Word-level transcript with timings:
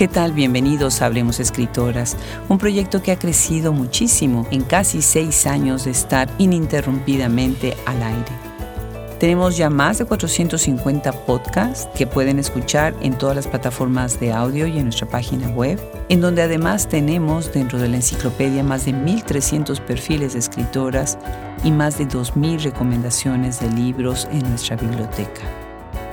¿Qué 0.00 0.08
tal? 0.08 0.32
Bienvenidos 0.32 1.02
a 1.02 1.04
Hablemos 1.04 1.40
Escritoras, 1.40 2.16
un 2.48 2.56
proyecto 2.56 3.02
que 3.02 3.12
ha 3.12 3.18
crecido 3.18 3.74
muchísimo 3.74 4.46
en 4.50 4.62
casi 4.62 5.02
seis 5.02 5.46
años 5.46 5.84
de 5.84 5.90
estar 5.90 6.26
ininterrumpidamente 6.38 7.76
al 7.84 8.02
aire. 8.02 8.32
Tenemos 9.18 9.58
ya 9.58 9.68
más 9.68 9.98
de 9.98 10.06
450 10.06 11.26
podcasts 11.26 11.86
que 11.94 12.06
pueden 12.06 12.38
escuchar 12.38 12.94
en 13.02 13.18
todas 13.18 13.36
las 13.36 13.46
plataformas 13.46 14.18
de 14.18 14.32
audio 14.32 14.66
y 14.66 14.78
en 14.78 14.84
nuestra 14.84 15.06
página 15.06 15.50
web, 15.50 15.78
en 16.08 16.22
donde 16.22 16.40
además 16.40 16.88
tenemos 16.88 17.52
dentro 17.52 17.78
de 17.78 17.90
la 17.90 17.96
enciclopedia 17.96 18.64
más 18.64 18.86
de 18.86 18.92
1.300 18.92 19.80
perfiles 19.80 20.32
de 20.32 20.38
escritoras 20.38 21.18
y 21.62 21.72
más 21.72 21.98
de 21.98 22.08
2.000 22.08 22.62
recomendaciones 22.62 23.60
de 23.60 23.70
libros 23.70 24.26
en 24.32 24.48
nuestra 24.48 24.76
biblioteca. 24.76 25.59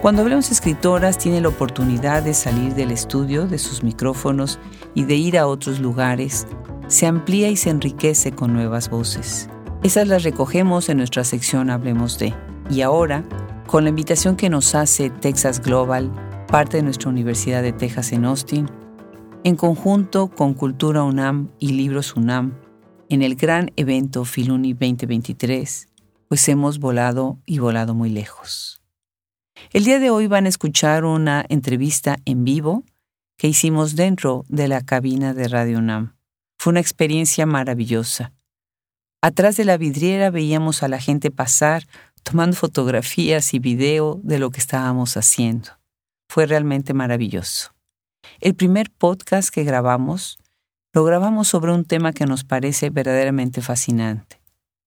Cuando 0.01 0.21
hablamos 0.21 0.51
escritoras, 0.51 1.17
tiene 1.17 1.41
la 1.41 1.49
oportunidad 1.49 2.21
de 2.21 2.35
salir 2.35 2.75
del 2.75 2.91
estudio, 2.91 3.47
de 3.47 3.57
sus 3.57 3.83
micrófonos 3.83 4.59
y 4.93 5.05
de 5.05 5.15
ir 5.15 5.39
a 5.39 5.47
otros 5.47 5.79
lugares. 5.79 6.45
Se 6.87 7.07
amplía 7.07 7.49
y 7.49 7.57
se 7.57 7.71
enriquece 7.71 8.31
con 8.31 8.53
nuevas 8.53 8.91
voces. 8.91 9.49
Esas 9.81 10.07
las 10.07 10.21
recogemos 10.21 10.89
en 10.89 10.97
nuestra 10.97 11.23
sección 11.23 11.71
Hablemos 11.71 12.19
de. 12.19 12.35
Y 12.69 12.81
ahora, 12.81 13.23
con 13.65 13.85
la 13.85 13.89
invitación 13.89 14.35
que 14.35 14.51
nos 14.51 14.75
hace 14.75 15.09
Texas 15.09 15.61
Global, 15.61 16.11
parte 16.47 16.77
de 16.77 16.83
nuestra 16.83 17.09
Universidad 17.09 17.63
de 17.63 17.73
Texas 17.73 18.11
en 18.11 18.25
Austin, 18.25 18.69
en 19.43 19.55
conjunto 19.55 20.29
con 20.29 20.53
Cultura 20.53 21.03
UNAM 21.03 21.49
y 21.57 21.69
Libros 21.73 22.15
UNAM, 22.15 22.53
en 23.09 23.23
el 23.23 23.35
gran 23.35 23.71
evento 23.75 24.25
Filuni 24.25 24.73
2023, 24.73 25.87
pues 26.27 26.47
hemos 26.49 26.79
volado 26.79 27.39
y 27.47 27.57
volado 27.57 27.95
muy 27.95 28.09
lejos. 28.09 28.76
El 29.71 29.83
día 29.83 29.99
de 29.99 30.09
hoy 30.09 30.27
van 30.27 30.45
a 30.45 30.49
escuchar 30.49 31.03
una 31.03 31.45
entrevista 31.49 32.17
en 32.25 32.45
vivo 32.45 32.83
que 33.37 33.47
hicimos 33.47 33.95
dentro 33.95 34.45
de 34.47 34.67
la 34.67 34.81
cabina 34.81 35.33
de 35.33 35.47
Radio 35.47 35.79
UNAM. 35.79 36.15
Fue 36.57 36.71
una 36.71 36.79
experiencia 36.79 37.45
maravillosa. 37.45 38.33
Atrás 39.21 39.57
de 39.57 39.65
la 39.65 39.77
vidriera 39.77 40.29
veíamos 40.29 40.83
a 40.83 40.87
la 40.87 40.99
gente 40.99 41.31
pasar 41.31 41.85
tomando 42.23 42.55
fotografías 42.55 43.53
y 43.53 43.59
video 43.59 44.19
de 44.23 44.39
lo 44.39 44.51
que 44.51 44.59
estábamos 44.59 45.17
haciendo. 45.17 45.71
Fue 46.29 46.45
realmente 46.45 46.93
maravilloso. 46.93 47.73
El 48.39 48.55
primer 48.55 48.89
podcast 48.89 49.49
que 49.49 49.63
grabamos 49.63 50.37
lo 50.93 51.03
grabamos 51.03 51.47
sobre 51.47 51.73
un 51.73 51.85
tema 51.85 52.13
que 52.13 52.25
nos 52.25 52.43
parece 52.43 52.89
verdaderamente 52.89 53.61
fascinante, 53.61 54.41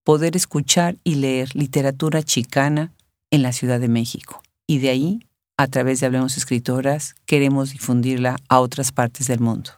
poder 0.04 0.36
escuchar 0.36 0.96
y 1.04 1.16
leer 1.16 1.54
literatura 1.54 2.22
chicana 2.22 2.92
en 3.30 3.42
la 3.42 3.52
Ciudad 3.52 3.78
de 3.78 3.88
México 3.88 4.42
y 4.70 4.78
de 4.78 4.90
ahí, 4.90 5.26
a 5.56 5.66
través 5.66 5.98
de 5.98 6.06
Hablemos 6.06 6.36
Escritoras, 6.36 7.16
queremos 7.26 7.72
difundirla 7.72 8.36
a 8.48 8.60
otras 8.60 8.92
partes 8.92 9.26
del 9.26 9.40
mundo. 9.40 9.72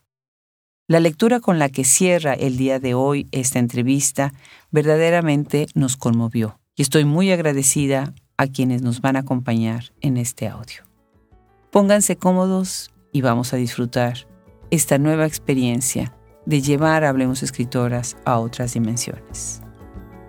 La 0.86 1.00
lectura 1.00 1.40
con 1.40 1.58
la 1.58 1.70
que 1.70 1.82
cierra 1.82 2.34
el 2.34 2.58
día 2.58 2.78
de 2.78 2.92
hoy 2.92 3.26
esta 3.32 3.58
entrevista 3.58 4.34
verdaderamente 4.70 5.66
nos 5.72 5.96
conmovió 5.96 6.60
y 6.76 6.82
estoy 6.82 7.06
muy 7.06 7.32
agradecida 7.32 8.12
a 8.36 8.46
quienes 8.48 8.82
nos 8.82 9.00
van 9.00 9.16
a 9.16 9.20
acompañar 9.20 9.94
en 10.02 10.18
este 10.18 10.46
audio. 10.46 10.82
Pónganse 11.70 12.16
cómodos 12.16 12.90
y 13.12 13.22
vamos 13.22 13.54
a 13.54 13.56
disfrutar 13.56 14.28
esta 14.70 14.98
nueva 14.98 15.24
experiencia 15.24 16.14
de 16.44 16.60
llevar 16.60 17.02
Hablemos 17.04 17.42
Escritoras 17.42 18.18
a 18.26 18.38
otras 18.40 18.74
dimensiones. 18.74 19.62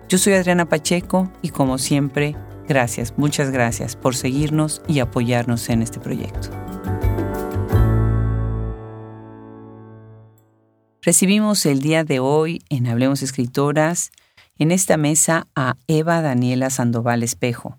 Yo 0.08 0.16
soy 0.16 0.32
Adriana 0.32 0.70
Pacheco 0.70 1.30
y 1.42 1.50
como 1.50 1.76
siempre 1.76 2.34
Gracias, 2.68 3.14
muchas 3.16 3.50
gracias 3.50 3.96
por 3.96 4.16
seguirnos 4.16 4.82
y 4.88 5.00
apoyarnos 5.00 5.68
en 5.68 5.82
este 5.82 6.00
proyecto. 6.00 6.50
Recibimos 11.02 11.66
el 11.66 11.80
día 11.80 12.04
de 12.04 12.20
hoy 12.20 12.62
en 12.70 12.86
Hablemos 12.86 13.22
Escritoras 13.22 14.10
en 14.58 14.70
esta 14.70 14.96
mesa 14.96 15.46
a 15.54 15.76
Eva 15.86 16.22
Daniela 16.22 16.70
Sandoval 16.70 17.22
Espejo, 17.22 17.78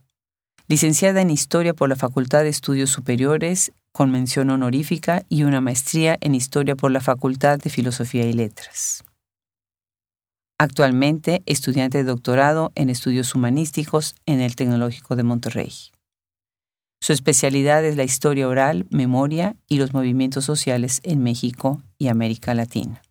licenciada 0.68 1.22
en 1.22 1.32
Historia 1.32 1.74
por 1.74 1.90
la 1.90 1.96
Facultad 1.96 2.44
de 2.44 2.50
Estudios 2.50 2.92
Superiores 2.92 3.72
con 3.96 4.12
mención 4.12 4.50
honorífica 4.50 5.24
y 5.30 5.44
una 5.44 5.62
maestría 5.62 6.18
en 6.20 6.36
Historia 6.36 6.76
por 6.76 6.92
la 6.92 7.00
Facultad 7.00 7.58
de 7.58 7.70
Filosofía 7.70 8.26
y 8.26 8.34
Letras. 8.34 9.05
Actualmente 10.58 11.44
estudiante 11.46 11.98
de 11.98 12.06
doctorado 12.06 12.72
en 12.76 12.90
estudios 12.90 13.36
humanísticos 13.36 14.16
en 14.26 14.40
el 14.40 14.56
Tecnológico 14.56 15.18
de 15.18 15.24
Monterrey. 15.24 15.74
Su 17.02 17.12
especialidad 17.12 17.84
es 17.84 17.98
la 17.98 18.06
historia 18.06 18.48
oral, 18.48 18.88
memoria 18.90 19.58
y 19.68 19.80
los 19.80 19.94
movimientos 19.94 20.46
sociales 20.46 21.02
en 21.04 21.22
México 21.22 21.84
y 21.98 22.08
América 22.08 22.54
Latina. 22.54 23.02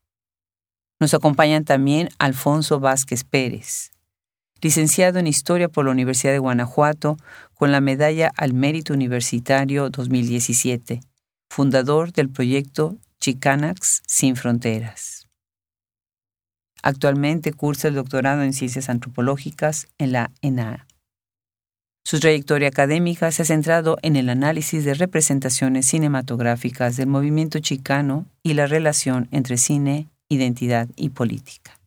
Nos 0.99 1.12
acompañan 1.12 1.65
también 1.65 2.09
Alfonso 2.19 2.81
Vázquez 2.81 3.25
Pérez, 3.25 3.93
licenciado 4.62 5.19
en 5.19 5.26
Historia 5.26 5.69
por 5.69 5.84
la 5.84 5.91
Universidad 5.91 6.32
de 6.32 6.38
Guanajuato 6.38 7.19
con 7.53 7.72
la 7.72 7.82
Medalla 7.82 8.32
al 8.38 8.55
Mérito 8.55 8.94
Universitario 8.94 9.91
2017, 9.91 11.03
fundador 11.50 12.11
del 12.11 12.31
proyecto 12.31 12.97
Chicanax 13.21 14.03
Sin 14.06 14.34
Fronteras. 14.34 15.23
Actualmente 16.86 17.54
cursa 17.54 17.88
el 17.88 17.94
doctorado 17.94 18.42
en 18.42 18.52
Ciencias 18.52 18.90
Antropológicas 18.90 19.88
en 19.96 20.12
la 20.12 20.30
ENA. 20.42 20.86
Su 22.04 22.20
trayectoria 22.20 22.68
académica 22.68 23.32
se 23.32 23.40
ha 23.40 23.46
centrado 23.46 23.96
en 24.02 24.16
el 24.16 24.28
análisis 24.28 24.84
de 24.84 24.92
representaciones 24.92 25.86
cinematográficas 25.86 26.98
del 26.98 27.06
movimiento 27.06 27.58
chicano 27.60 28.26
y 28.42 28.52
la 28.52 28.66
relación 28.66 29.28
entre 29.30 29.56
cine, 29.56 30.10
identidad 30.28 30.86
y 30.94 31.08
política. 31.08 31.80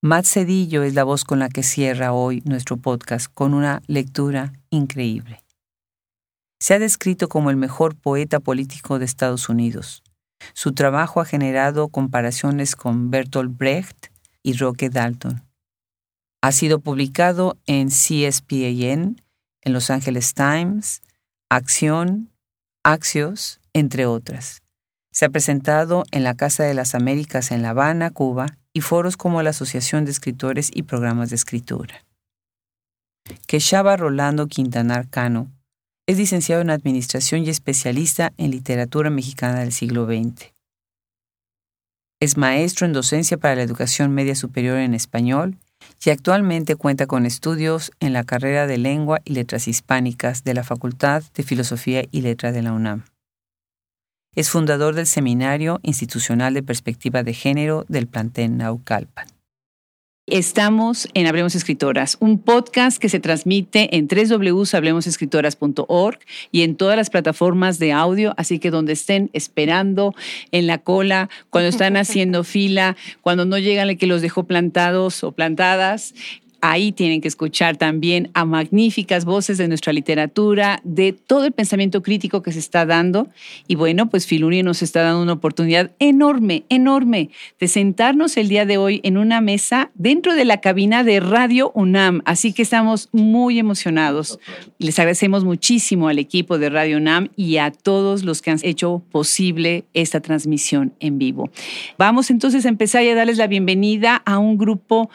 Matt 0.00 0.24
Cedillo 0.24 0.82
es 0.82 0.94
la 0.94 1.04
voz 1.04 1.26
con 1.26 1.38
la 1.38 1.50
que 1.50 1.62
cierra 1.62 2.14
hoy 2.14 2.40
nuestro 2.46 2.78
podcast 2.78 3.26
con 3.34 3.52
una 3.52 3.82
lectura 3.86 4.54
increíble. 4.70 5.44
Se 6.58 6.72
ha 6.72 6.78
descrito 6.78 7.28
como 7.28 7.50
el 7.50 7.56
mejor 7.56 7.96
poeta 7.96 8.40
político 8.40 8.98
de 8.98 9.04
Estados 9.04 9.50
Unidos, 9.50 10.01
su 10.54 10.72
trabajo 10.72 11.20
ha 11.20 11.24
generado 11.24 11.88
comparaciones 11.88 12.76
con 12.76 13.10
Bertolt 13.10 13.56
Brecht 13.56 14.08
y 14.42 14.54
Roque 14.54 14.90
Dalton. 14.90 15.42
Ha 16.42 16.52
sido 16.52 16.80
publicado 16.80 17.56
en 17.66 17.88
CSPAN, 17.88 19.22
en 19.60 19.72
Los 19.72 19.90
Angeles 19.90 20.34
Times, 20.34 21.02
Acción, 21.48 22.30
Axios, 22.82 23.60
entre 23.72 24.06
otras. 24.06 24.62
Se 25.12 25.26
ha 25.26 25.30
presentado 25.30 26.04
en 26.10 26.24
la 26.24 26.34
Casa 26.34 26.64
de 26.64 26.74
las 26.74 26.94
Américas 26.94 27.52
en 27.52 27.62
La 27.62 27.70
Habana, 27.70 28.10
Cuba, 28.10 28.46
y 28.72 28.80
foros 28.80 29.16
como 29.16 29.42
la 29.42 29.50
Asociación 29.50 30.04
de 30.04 30.10
Escritores 30.10 30.70
y 30.72 30.82
Programas 30.82 31.30
de 31.30 31.36
Escritura. 31.36 32.04
Quechaba 33.46 33.96
Rolando 33.96 34.46
Quintanar 34.46 35.08
Cano 35.08 35.50
es 36.06 36.18
licenciado 36.18 36.62
en 36.62 36.70
Administración 36.70 37.44
y 37.44 37.50
especialista 37.50 38.32
en 38.36 38.50
Literatura 38.50 39.10
Mexicana 39.10 39.60
del 39.60 39.72
siglo 39.72 40.06
XX. 40.06 40.52
Es 42.20 42.36
maestro 42.36 42.86
en 42.86 42.92
docencia 42.92 43.36
para 43.36 43.56
la 43.56 43.62
educación 43.62 44.12
media 44.12 44.34
superior 44.34 44.78
en 44.78 44.94
español 44.94 45.58
y 46.04 46.10
actualmente 46.10 46.76
cuenta 46.76 47.06
con 47.06 47.26
estudios 47.26 47.92
en 48.00 48.12
la 48.12 48.24
carrera 48.24 48.66
de 48.66 48.78
Lengua 48.78 49.20
y 49.24 49.32
Letras 49.34 49.66
Hispánicas 49.68 50.44
de 50.44 50.54
la 50.54 50.64
Facultad 50.64 51.22
de 51.34 51.42
Filosofía 51.42 52.04
y 52.10 52.20
Letras 52.20 52.54
de 52.54 52.62
la 52.62 52.72
UNAM. 52.72 53.04
Es 54.34 54.50
fundador 54.50 54.94
del 54.94 55.06
Seminario 55.06 55.80
Institucional 55.82 56.54
de 56.54 56.62
Perspectiva 56.62 57.22
de 57.22 57.34
Género 57.34 57.84
del 57.88 58.06
plantel 58.06 58.56
Naucalpan. 58.56 59.31
Estamos 60.28 61.08
en 61.14 61.26
Hablemos 61.26 61.56
Escritoras, 61.56 62.16
un 62.20 62.38
podcast 62.38 62.98
que 62.98 63.08
se 63.08 63.18
transmite 63.18 63.96
en 63.96 64.06
www.hablemosescritoras.org 64.06 66.18
y 66.52 66.62
en 66.62 66.76
todas 66.76 66.96
las 66.96 67.10
plataformas 67.10 67.80
de 67.80 67.90
audio, 67.90 68.32
así 68.36 68.60
que 68.60 68.70
donde 68.70 68.92
estén 68.92 69.30
esperando 69.32 70.14
en 70.52 70.68
la 70.68 70.78
cola, 70.78 71.28
cuando 71.50 71.70
están 71.70 71.96
haciendo 71.96 72.44
fila, 72.44 72.96
cuando 73.20 73.46
no 73.46 73.58
llegan 73.58 73.90
el 73.90 73.98
que 73.98 74.06
los 74.06 74.22
dejó 74.22 74.44
plantados 74.44 75.24
o 75.24 75.32
plantadas, 75.32 76.14
Ahí 76.64 76.92
tienen 76.92 77.20
que 77.20 77.26
escuchar 77.26 77.76
también 77.76 78.30
a 78.34 78.44
magníficas 78.44 79.24
voces 79.24 79.58
de 79.58 79.66
nuestra 79.66 79.92
literatura, 79.92 80.80
de 80.84 81.12
todo 81.12 81.44
el 81.44 81.50
pensamiento 81.50 82.04
crítico 82.04 82.40
que 82.40 82.52
se 82.52 82.60
está 82.60 82.86
dando. 82.86 83.26
Y 83.66 83.74
bueno, 83.74 84.08
pues 84.08 84.28
Filuni 84.28 84.62
nos 84.62 84.80
está 84.80 85.02
dando 85.02 85.24
una 85.24 85.32
oportunidad 85.32 85.90
enorme, 85.98 86.62
enorme 86.68 87.30
de 87.58 87.66
sentarnos 87.66 88.36
el 88.36 88.48
día 88.48 88.64
de 88.64 88.78
hoy 88.78 89.00
en 89.02 89.18
una 89.18 89.40
mesa 89.40 89.90
dentro 89.94 90.36
de 90.36 90.44
la 90.44 90.60
cabina 90.60 91.02
de 91.02 91.18
Radio 91.18 91.72
UNAM. 91.74 92.22
Así 92.26 92.52
que 92.52 92.62
estamos 92.62 93.08
muy 93.10 93.58
emocionados. 93.58 94.38
Les 94.78 94.96
agradecemos 95.00 95.44
muchísimo 95.44 96.06
al 96.06 96.20
equipo 96.20 96.58
de 96.58 96.70
Radio 96.70 96.98
UNAM 96.98 97.30
y 97.34 97.56
a 97.56 97.72
todos 97.72 98.22
los 98.22 98.40
que 98.40 98.52
han 98.52 98.60
hecho 98.62 99.02
posible 99.10 99.84
esta 99.94 100.20
transmisión 100.20 100.92
en 101.00 101.18
vivo. 101.18 101.50
Vamos 101.98 102.30
entonces 102.30 102.66
a 102.66 102.68
empezar 102.68 103.02
y 103.02 103.08
a 103.08 103.16
darles 103.16 103.38
la 103.38 103.48
bienvenida 103.48 104.22
a 104.24 104.38
un 104.38 104.58
grupo 104.58 105.10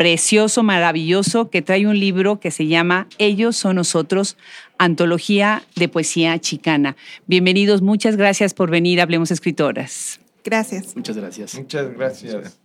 precioso, 0.00 0.62
maravilloso, 0.62 1.50
que 1.50 1.60
trae 1.60 1.86
un 1.86 2.00
libro 2.00 2.40
que 2.40 2.50
se 2.50 2.66
llama 2.66 3.06
Ellos 3.18 3.54
son 3.54 3.76
nosotros, 3.76 4.38
antología 4.78 5.62
de 5.76 5.88
poesía 5.88 6.38
chicana. 6.38 6.96
Bienvenidos, 7.26 7.82
muchas 7.82 8.16
gracias 8.16 8.54
por 8.54 8.70
venir, 8.70 9.02
Hablemos 9.02 9.30
Escritoras. 9.30 10.18
Gracias. 10.42 10.96
Muchas 10.96 11.18
gracias. 11.18 11.54
Muchas 11.54 11.94
gracias. 11.94 12.58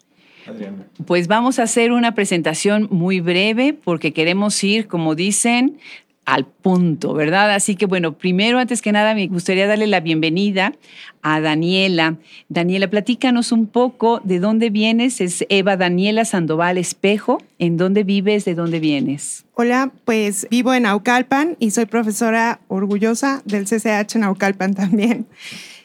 Adriana. 0.47 0.87
Pues 1.05 1.27
vamos 1.27 1.59
a 1.59 1.63
hacer 1.63 1.91
una 1.91 2.15
presentación 2.15 2.87
muy 2.89 3.19
breve 3.19 3.73
porque 3.73 4.13
queremos 4.13 4.63
ir, 4.63 4.87
como 4.87 5.13
dicen, 5.13 5.77
al 6.25 6.45
punto, 6.45 7.13
¿verdad? 7.13 7.53
Así 7.53 7.75
que 7.75 7.85
bueno, 7.85 8.13
primero, 8.17 8.57
antes 8.57 8.81
que 8.81 8.91
nada, 8.91 9.13
me 9.13 9.27
gustaría 9.27 9.67
darle 9.67 9.87
la 9.87 9.99
bienvenida 9.99 10.73
a 11.21 11.39
Daniela. 11.39 12.17
Daniela, 12.49 12.89
platícanos 12.89 13.51
un 13.51 13.67
poco 13.67 14.21
de 14.23 14.39
dónde 14.39 14.71
vienes. 14.71 15.21
Es 15.21 15.45
Eva 15.49 15.77
Daniela 15.77 16.25
Sandoval 16.25 16.77
Espejo. 16.77 17.41
¿En 17.59 17.77
dónde 17.77 18.03
vives? 18.03 18.43
¿De 18.43 18.55
dónde 18.55 18.79
vienes? 18.79 19.45
Hola, 19.53 19.91
pues 20.03 20.47
vivo 20.49 20.73
en 20.73 20.83
Naucalpan 20.83 21.55
y 21.59 21.71
soy 21.71 21.85
profesora 21.85 22.59
orgullosa 22.67 23.41
del 23.45 23.65
CCH 23.65 24.15
Naucalpan 24.15 24.73
también. 24.73 25.27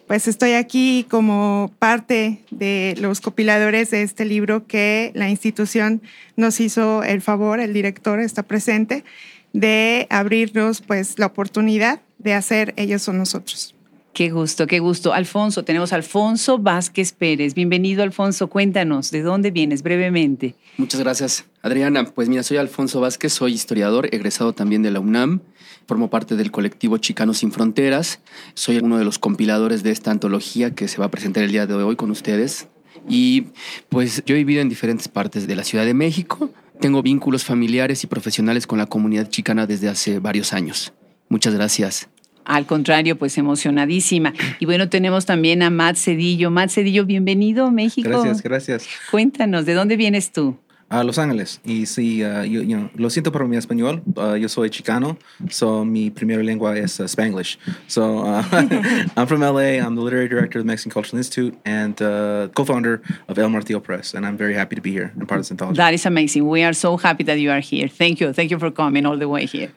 Pues 0.06 0.26
estoy 0.26 0.54
aquí 0.54 1.06
como 1.08 1.70
parte 1.78 2.40
de 2.50 2.96
los 2.98 3.20
compiladores 3.20 3.93
de 3.93 4.02
este 4.02 4.25
libro 4.25 4.66
que 4.66 5.12
la 5.14 5.31
institución 5.31 6.02
nos 6.34 6.58
hizo 6.58 7.04
el 7.04 7.20
favor, 7.20 7.60
el 7.60 7.72
director 7.72 8.19
está 8.19 8.43
presente 8.43 9.04
de 9.52 10.06
abrirnos 10.11 10.81
pues 10.81 11.19
la 11.19 11.26
oportunidad 11.26 12.00
de 12.19 12.35
hacer 12.35 12.75
ellos 12.76 13.08
o 13.08 13.12
nosotros. 13.12 13.75
Qué 14.12 14.31
gusto, 14.31 14.67
qué 14.67 14.81
gusto. 14.81 15.12
Alfonso, 15.12 15.64
tenemos 15.64 15.93
a 15.93 15.97
Alfonso 15.97 16.58
Vázquez 16.58 17.12
Pérez. 17.12 17.55
Bienvenido, 17.55 18.02
Alfonso. 18.02 18.49
Cuéntanos, 18.49 19.12
¿de 19.12 19.23
dónde 19.23 19.52
vienes 19.52 19.82
brevemente? 19.85 20.56
Muchas 20.79 21.00
gracias, 21.00 21.44
Adriana. 21.62 22.05
Pues 22.05 22.29
mira, 22.29 22.43
soy 22.43 22.56
Alfonso 22.56 23.00
Vázquez, 23.00 23.32
soy 23.32 23.52
historiador, 23.52 24.08
egresado 24.12 24.52
también 24.52 24.82
de 24.82 24.91
la 24.91 24.99
UNAM. 24.99 25.41
Formo 25.87 26.11
parte 26.11 26.35
del 26.35 26.50
colectivo 26.50 26.99
Chicanos 26.99 27.38
Sin 27.38 27.53
Fronteras. 27.53 28.20
Soy 28.55 28.79
uno 28.79 28.99
de 28.99 29.05
los 29.05 29.20
compiladores 29.20 29.85
de 29.85 29.93
esta 29.93 30.11
antología 30.11 30.75
que 30.75 30.88
se 30.88 30.99
va 30.99 31.06
a 31.06 31.11
presentar 31.11 31.44
el 31.44 31.53
día 31.53 31.67
de 31.67 31.75
hoy 31.75 31.94
con 31.94 32.11
ustedes. 32.11 32.69
Y 33.08 33.46
pues 33.88 34.23
yo 34.26 34.35
he 34.35 34.38
vivido 34.38 34.61
en 34.61 34.69
diferentes 34.69 35.08
partes 35.08 35.46
de 35.46 35.55
la 35.55 35.64
Ciudad 35.64 35.85
de 35.85 35.94
México. 35.94 36.50
Tengo 36.81 37.03
vínculos 37.03 37.44
familiares 37.44 38.05
y 38.05 38.06
profesionales 38.06 38.67
con 38.67 38.79
la 38.79 38.87
comunidad 38.87 39.29
chicana 39.29 39.67
desde 39.67 39.88
hace 39.88 40.19
varios 40.19 40.55
años. 40.55 40.94
Muchas 41.29 41.55
gracias. 41.55 42.09
Al 42.47 42.65
contrario, 42.65 43.17
pues 43.19 43.37
emocionadísima. 43.37 44.32
Y 44.61 44.65
bueno, 44.65 44.88
tenemos 44.88 45.27
también 45.27 45.62
a 45.62 45.69
Matt 45.69 45.97
Cedillo. 45.97 46.50
Matt 46.50 46.71
Cedillo, 46.71 47.05
bienvenido 47.05 47.67
a 47.67 47.71
México. 47.71 48.09
Gracias, 48.09 48.43
gracias. 48.43 48.88
Cuéntanos, 49.11 49.67
¿de 49.67 49.75
dónde 49.75 49.97
vienes 49.97 50.32
tú? 50.32 50.56
A 50.90 51.04
Los 51.04 51.19
Ángeles. 51.19 51.60
Y 51.64 51.87
sí, 51.87 52.25
uh, 52.25 52.42
yo, 52.42 52.62
you 52.62 52.76
know, 52.76 52.90
lo 52.96 53.10
siento 53.10 53.31
por 53.31 53.46
mi 53.46 53.56
español. 53.56 54.02
Uh, 54.16 54.34
yo 54.34 54.48
soy 54.48 54.70
chicano, 54.70 55.16
so 55.48 55.84
mi 55.84 56.10
primera 56.10 56.42
lengua 56.42 56.76
es 56.76 56.98
uh, 56.98 57.04
Spanglish. 57.04 57.58
So 57.87 58.25
uh, 58.25 58.42
I'm 59.16 59.28
from 59.28 59.40
LA. 59.40 59.78
I'm 59.78 59.94
the 59.94 60.02
literary 60.02 60.28
director 60.28 60.58
of 60.58 60.64
the 60.64 60.66
Mexican 60.66 60.90
Cultural 60.90 61.19
Institute 61.19 61.56
and 61.64 62.02
uh, 62.02 62.48
co-founder 62.54 63.02
of 63.28 63.38
El 63.38 63.50
Martillo 63.50 63.81
Press. 63.81 64.14
And 64.14 64.26
I'm 64.26 64.37
very 64.37 64.54
happy 64.54 64.75
to 64.75 64.82
be 64.82 64.90
here 64.90 65.12
and 65.16 65.28
part 65.28 65.38
of 65.38 65.44
this 65.44 65.52
anthology. 65.52 65.76
That 65.76 65.94
is 65.94 66.06
amazing. 66.06 66.48
We 66.48 66.64
are 66.64 66.75
so 66.75 66.96
happy 66.96 67.22
that 67.22 67.38
you 67.38 67.52
are 67.52 67.60
here. 67.60 67.86
Thank 67.86 68.20
you. 68.20 68.32
Thank 68.32 68.50
you 68.50 68.58
for 68.58 68.72
coming 68.72 69.06
all 69.06 69.16
the 69.16 69.28
way 69.28 69.46
here. 69.46 69.70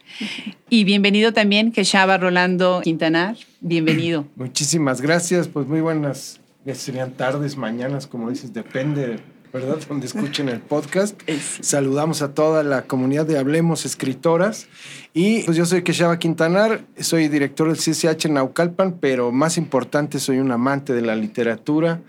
Y 0.71 0.83
bienvenido 0.83 1.31
también, 1.31 1.71
Keshava 1.71 2.17
Rolando 2.17 2.81
Quintanar. 2.83 3.35
Bienvenido. 3.61 4.25
Muchísimas 4.35 4.99
gracias. 4.99 5.47
Pues 5.47 5.67
muy 5.67 5.81
buenas, 5.81 6.39
serían 6.73 7.11
tardes, 7.11 7.55
mañanas, 7.55 8.07
como 8.07 8.31
dices, 8.31 8.51
depende, 8.51 9.19
¿verdad? 9.53 9.77
Donde 9.87 10.07
escuchen 10.07 10.49
el 10.49 10.59
podcast. 10.59 11.19
Es- 11.27 11.59
Saludamos 11.61 12.21
a 12.21 12.33
toda 12.33 12.63
la 12.63 12.81
comunidad 12.83 13.25
de 13.25 13.37
Hablemos 13.37 13.85
Escritoras. 13.85 14.67
Y 15.13 15.43
pues 15.43 15.55
yo 15.55 15.65
soy 15.65 15.83
Keshava 15.83 16.19
Quintanar, 16.19 16.81
soy 16.99 17.27
director 17.27 17.67
del 17.67 17.77
CCH 17.77 18.25
en 18.25 18.33
Naucalpan, 18.33 18.97
pero 18.99 19.31
más 19.31 19.57
importante, 19.57 20.19
soy 20.19 20.39
un 20.39 20.51
amante 20.51 20.93
de 20.93 21.01
la 21.01 21.15
literatura, 21.15 22.01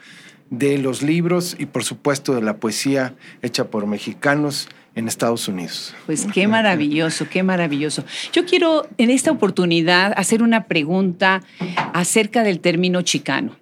de 0.51 0.79
los 0.79 1.03
libros 1.03 1.57
y 1.59 1.67
por 1.67 1.85
supuesto 1.85 2.35
de 2.35 2.43
la 2.43 2.57
poesía 2.57 3.15
hecha 3.43 3.65
por 3.69 3.87
mexicanos 3.87 4.69
en 4.95 5.09
Estados 5.09 5.49
Unidos. 5.49 5.95
Pues 6.07 6.27
qué 6.33 6.47
maravilloso, 6.47 7.27
qué 7.29 7.43
maravilloso. 7.43 8.05
Yo 8.33 8.45
quiero 8.47 8.87
en 8.97 9.11
esta 9.11 9.33
oportunidad 9.33 10.13
hacer 10.17 10.43
una 10.43 10.65
pregunta 10.67 11.43
acerca 11.93 12.43
del 12.45 12.61
término 12.61 13.03
chicano. 13.03 13.57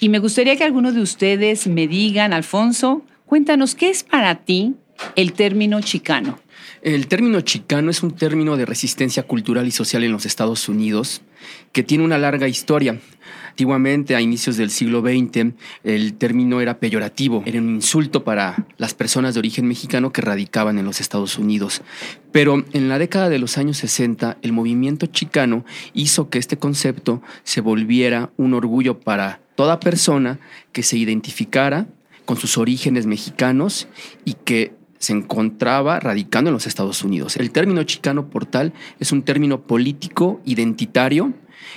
Y 0.00 0.08
me 0.10 0.18
gustaría 0.18 0.56
que 0.56 0.64
algunos 0.64 0.94
de 0.94 1.00
ustedes 1.00 1.66
me 1.66 1.88
digan, 1.88 2.32
Alfonso, 2.34 3.02
cuéntanos, 3.26 3.74
¿qué 3.74 3.90
es 3.90 4.04
para 4.04 4.36
ti 4.36 4.74
el 5.16 5.32
término 5.32 5.80
chicano? 5.80 6.38
El 6.82 7.06
término 7.06 7.40
chicano 7.40 7.90
es 7.90 8.02
un 8.02 8.12
término 8.12 8.56
de 8.56 8.66
resistencia 8.66 9.22
cultural 9.22 9.66
y 9.66 9.70
social 9.70 10.04
en 10.04 10.12
los 10.12 10.26
Estados 10.26 10.68
Unidos 10.68 11.22
que 11.72 11.82
tiene 11.82 12.04
una 12.04 12.18
larga 12.18 12.48
historia. 12.48 13.00
Antiguamente, 13.48 14.16
a 14.16 14.20
inicios 14.20 14.56
del 14.56 14.70
siglo 14.70 15.00
XX, 15.00 15.54
el 15.84 16.14
término 16.14 16.60
era 16.60 16.80
peyorativo, 16.80 17.42
era 17.46 17.58
un 17.58 17.70
insulto 17.76 18.24
para 18.24 18.66
las 18.78 18.94
personas 18.94 19.34
de 19.34 19.40
origen 19.40 19.66
mexicano 19.66 20.12
que 20.12 20.22
radicaban 20.22 20.78
en 20.78 20.84
los 20.84 21.00
Estados 21.00 21.38
Unidos. 21.38 21.82
Pero 22.32 22.64
en 22.72 22.88
la 22.88 22.98
década 22.98 23.28
de 23.28 23.38
los 23.38 23.56
años 23.56 23.76
60, 23.78 24.38
el 24.42 24.52
movimiento 24.52 25.06
chicano 25.06 25.64
hizo 25.92 26.28
que 26.30 26.38
este 26.38 26.58
concepto 26.58 27.22
se 27.44 27.60
volviera 27.60 28.30
un 28.36 28.54
orgullo 28.54 29.00
para 29.00 29.40
toda 29.54 29.80
persona 29.80 30.40
que 30.72 30.82
se 30.82 30.98
identificara 30.98 31.86
con 32.24 32.36
sus 32.36 32.58
orígenes 32.58 33.06
mexicanos 33.06 33.88
y 34.24 34.34
que 34.34 34.74
se 34.98 35.12
encontraba 35.12 36.00
radicando 36.00 36.48
en 36.50 36.54
los 36.54 36.66
Estados 36.66 37.04
Unidos. 37.04 37.36
El 37.36 37.50
término 37.50 37.82
chicano 37.84 38.30
por 38.30 38.46
tal 38.46 38.72
es 38.98 39.12
un 39.12 39.22
término 39.22 39.62
político 39.62 40.40
identitario 40.44 41.34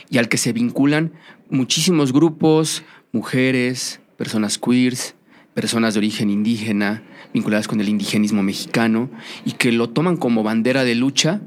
y 0.09 0.17
al 0.17 0.29
que 0.29 0.37
se 0.37 0.53
vinculan 0.53 1.11
muchísimos 1.49 2.13
grupos, 2.13 2.83
mujeres, 3.11 3.99
personas 4.17 4.57
queers, 4.57 5.15
personas 5.53 5.93
de 5.93 5.99
origen 5.99 6.29
indígena, 6.29 7.03
vinculadas 7.33 7.67
con 7.67 7.81
el 7.81 7.89
indigenismo 7.89 8.43
mexicano, 8.43 9.09
y 9.43 9.53
que 9.53 9.71
lo 9.71 9.89
toman 9.89 10.15
como 10.15 10.43
bandera 10.43 10.83
de 10.83 10.95
lucha 10.95 11.41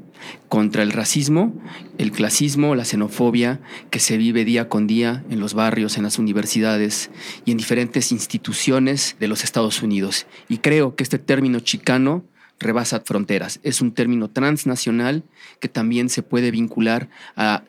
contra 0.49 0.83
el 0.83 0.91
racismo, 0.91 1.53
el 1.97 2.11
clasismo, 2.11 2.75
la 2.75 2.85
xenofobia 2.85 3.59
que 3.89 3.99
se 3.99 4.17
vive 4.17 4.45
día 4.45 4.69
con 4.69 4.87
día 4.87 5.23
en 5.29 5.39
los 5.39 5.53
barrios, 5.53 5.97
en 5.97 6.03
las 6.03 6.19
universidades 6.19 7.09
y 7.45 7.51
en 7.51 7.57
diferentes 7.57 8.11
instituciones 8.11 9.15
de 9.19 9.27
los 9.27 9.43
Estados 9.43 9.81
Unidos. 9.81 10.27
Y 10.49 10.57
creo 10.57 10.95
que 10.95 11.03
este 11.03 11.19
término 11.19 11.59
chicano 11.59 12.23
rebasa 12.59 13.01
fronteras. 13.01 13.59
Es 13.63 13.81
un 13.81 13.91
término 13.93 14.29
transnacional 14.29 15.23
que 15.59 15.67
también 15.67 16.09
se 16.09 16.23
puede 16.23 16.51
vincular 16.51 17.09
a 17.35 17.63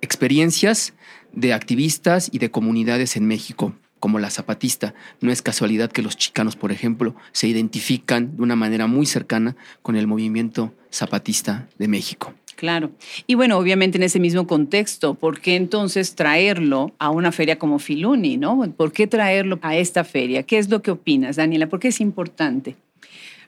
experiencias 0.00 0.94
de 1.32 1.52
activistas 1.52 2.28
y 2.32 2.38
de 2.38 2.50
comunidades 2.50 3.16
en 3.16 3.26
México, 3.26 3.74
como 4.00 4.18
la 4.18 4.30
zapatista. 4.30 4.94
No 5.20 5.30
es 5.30 5.42
casualidad 5.42 5.92
que 5.92 6.02
los 6.02 6.16
chicanos, 6.16 6.56
por 6.56 6.72
ejemplo, 6.72 7.14
se 7.32 7.46
identifican 7.46 8.36
de 8.36 8.42
una 8.42 8.56
manera 8.56 8.86
muy 8.86 9.06
cercana 9.06 9.54
con 9.82 9.94
el 9.94 10.06
movimiento 10.06 10.74
zapatista 10.90 11.68
de 11.78 11.86
México. 11.86 12.34
Claro. 12.56 12.90
Y 13.26 13.36
bueno, 13.36 13.56
obviamente 13.56 13.96
en 13.96 14.02
ese 14.02 14.20
mismo 14.20 14.46
contexto, 14.46 15.14
¿por 15.14 15.40
qué 15.40 15.56
entonces 15.56 16.14
traerlo 16.14 16.92
a 16.98 17.08
una 17.08 17.32
feria 17.32 17.58
como 17.58 17.78
Filuni, 17.78 18.36
no? 18.36 18.60
¿Por 18.76 18.92
qué 18.92 19.06
traerlo 19.06 19.58
a 19.62 19.76
esta 19.76 20.04
feria? 20.04 20.42
¿Qué 20.42 20.58
es 20.58 20.68
lo 20.68 20.82
que 20.82 20.90
opinas, 20.90 21.36
Daniela? 21.36 21.68
¿Por 21.68 21.80
qué 21.80 21.88
es 21.88 22.02
importante? 22.02 22.76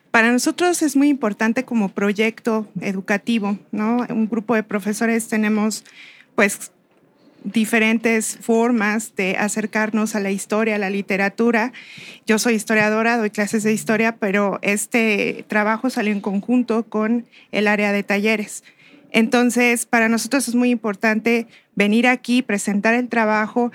Para 0.09 0.31
nosotros 0.31 0.81
es 0.81 0.95
muy 0.95 1.09
importante 1.09 1.63
como 1.63 1.89
proyecto 1.89 2.67
educativo, 2.81 3.59
¿no? 3.71 4.05
Un 4.09 4.27
grupo 4.27 4.55
de 4.55 4.63
profesores 4.63 5.27
tenemos 5.27 5.83
pues 6.35 6.71
diferentes 7.43 8.37
formas 8.41 9.15
de 9.15 9.35
acercarnos 9.37 10.15
a 10.15 10.19
la 10.19 10.31
historia, 10.31 10.75
a 10.75 10.79
la 10.79 10.89
literatura. 10.89 11.73
Yo 12.25 12.39
soy 12.39 12.55
historiadora, 12.55 13.17
doy 13.17 13.29
clases 13.29 13.63
de 13.63 13.73
historia, 13.73 14.15
pero 14.15 14.59
este 14.61 15.45
trabajo 15.47 15.89
salió 15.89 16.11
en 16.11 16.21
conjunto 16.21 16.83
con 16.83 17.25
el 17.51 17.67
área 17.67 17.91
de 17.91 18.03
talleres. 18.03 18.63
Entonces, 19.11 19.85
para 19.85 20.09
nosotros 20.09 20.47
es 20.47 20.55
muy 20.55 20.69
importante 20.71 21.47
venir 21.75 22.07
aquí, 22.07 22.41
presentar 22.41 22.93
el 22.93 23.09
trabajo 23.09 23.71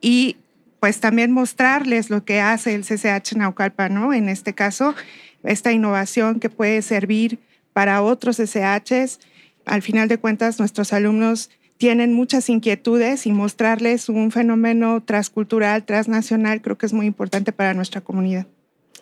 y 0.00 0.36
pues 0.80 1.00
también 1.00 1.32
mostrarles 1.32 2.08
lo 2.08 2.24
que 2.24 2.40
hace 2.40 2.74
el 2.74 2.84
CCH 2.84 3.36
Naucalpan, 3.36 3.92
¿no? 3.92 4.14
En 4.14 4.28
este 4.28 4.54
caso, 4.54 4.94
esta 5.42 5.72
innovación 5.72 6.40
que 6.40 6.50
puede 6.50 6.82
servir 6.82 7.38
para 7.72 8.00
otros 8.02 8.36
CCHs. 8.36 9.18
Al 9.66 9.82
final 9.82 10.08
de 10.08 10.18
cuentas, 10.18 10.58
nuestros 10.58 10.92
alumnos 10.92 11.50
tienen 11.78 12.12
muchas 12.12 12.48
inquietudes 12.50 13.26
y 13.26 13.32
mostrarles 13.32 14.08
un 14.08 14.30
fenómeno 14.30 15.02
transcultural, 15.02 15.84
transnacional, 15.84 16.60
creo 16.60 16.76
que 16.76 16.86
es 16.86 16.92
muy 16.92 17.06
importante 17.06 17.52
para 17.52 17.72
nuestra 17.74 18.00
comunidad. 18.00 18.46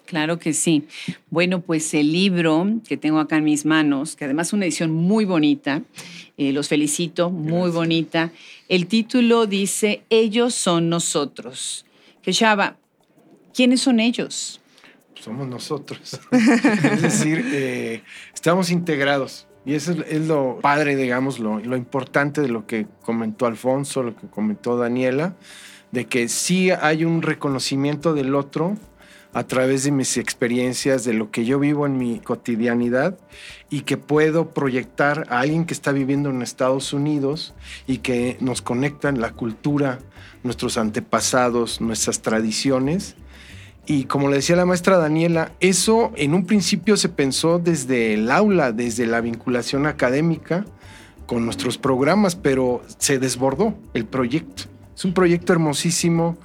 Claro 0.04 0.38
que 0.38 0.52
sí. 0.52 0.84
Bueno, 1.30 1.62
pues 1.62 1.92
el 1.94 2.12
libro 2.12 2.66
que 2.86 2.96
tengo 2.96 3.18
acá 3.18 3.38
en 3.38 3.44
mis 3.44 3.64
manos, 3.64 4.14
que 4.14 4.24
además 4.24 4.48
es 4.48 4.52
una 4.52 4.66
edición 4.66 4.92
muy 4.92 5.24
bonita, 5.24 5.82
eh, 6.36 6.52
los 6.52 6.68
felicito, 6.68 7.30
muy 7.30 7.70
bonita. 7.70 8.30
El 8.68 8.86
título 8.86 9.46
dice, 9.46 10.02
Ellos 10.08 10.54
son 10.54 10.88
nosotros. 10.88 11.86
Que 12.22 12.30
Shaba, 12.30 12.76
¿quiénes 13.52 13.80
son 13.80 13.98
ellos? 13.98 14.60
somos 15.26 15.48
nosotros. 15.48 16.20
es 16.30 17.02
decir, 17.02 17.44
eh, 17.46 18.02
estamos 18.32 18.70
integrados. 18.70 19.48
Y 19.66 19.74
eso 19.74 19.92
es, 20.08 20.28
lo 20.28 20.60
padre, 20.62 20.94
digamos, 20.94 21.40
lo, 21.40 21.58
lo, 21.58 21.76
importante 21.76 22.40
de 22.40 22.48
lo 22.48 22.68
que 22.68 22.86
comentó 23.02 23.46
Alfonso, 23.46 24.04
lo 24.04 24.14
que 24.14 24.28
comentó 24.28 24.78
Daniela, 24.78 25.34
de 25.90 26.06
que 26.06 26.28
sí 26.28 26.70
hay 26.70 27.04
un 27.04 27.20
reconocimiento 27.20 28.14
del 28.14 28.36
otro 28.36 28.76
a 29.32 29.42
través 29.42 29.82
de 29.82 29.90
mis 29.90 30.18
experiencias, 30.18 31.04
de 31.04 31.14
lo 31.14 31.32
que 31.32 31.44
yo 31.44 31.58
vivo 31.58 31.84
en 31.84 31.98
mi 31.98 32.20
cotidianidad 32.20 33.18
y 33.68 33.80
que 33.80 33.96
puedo 33.96 34.50
proyectar 34.50 35.26
a 35.30 35.40
alguien 35.40 35.66
que 35.66 35.74
está 35.74 35.90
viviendo 35.90 36.30
en 36.30 36.42
Estados 36.42 36.92
Unidos 36.92 37.52
y 37.88 37.98
que 37.98 38.36
nos 38.40 38.62
conectan 38.62 39.20
la 39.20 39.32
cultura, 39.32 39.98
nuestros 40.44 40.78
antepasados, 40.78 41.80
nuestras 41.80 42.22
tradiciones 42.22 43.16
y 43.86 44.04
como 44.04 44.28
le 44.28 44.36
decía 44.36 44.56
la 44.56 44.66
maestra 44.66 44.98
Daniela, 44.98 45.52
eso 45.60 46.12
en 46.16 46.34
un 46.34 46.44
principio 46.44 46.96
se 46.96 47.08
pensó 47.08 47.58
desde 47.58 48.14
el 48.14 48.30
aula, 48.30 48.72
desde 48.72 49.06
la 49.06 49.20
vinculación 49.20 49.86
académica 49.86 50.64
con 51.26 51.44
nuestros 51.44 51.78
programas, 51.78 52.36
pero 52.36 52.82
se 52.98 53.18
desbordó 53.18 53.74
el 53.94 54.04
proyecto. 54.04 54.64
Es 54.94 55.04
un 55.04 55.14
proyecto 55.14 55.52
hermosísimo 55.52 56.36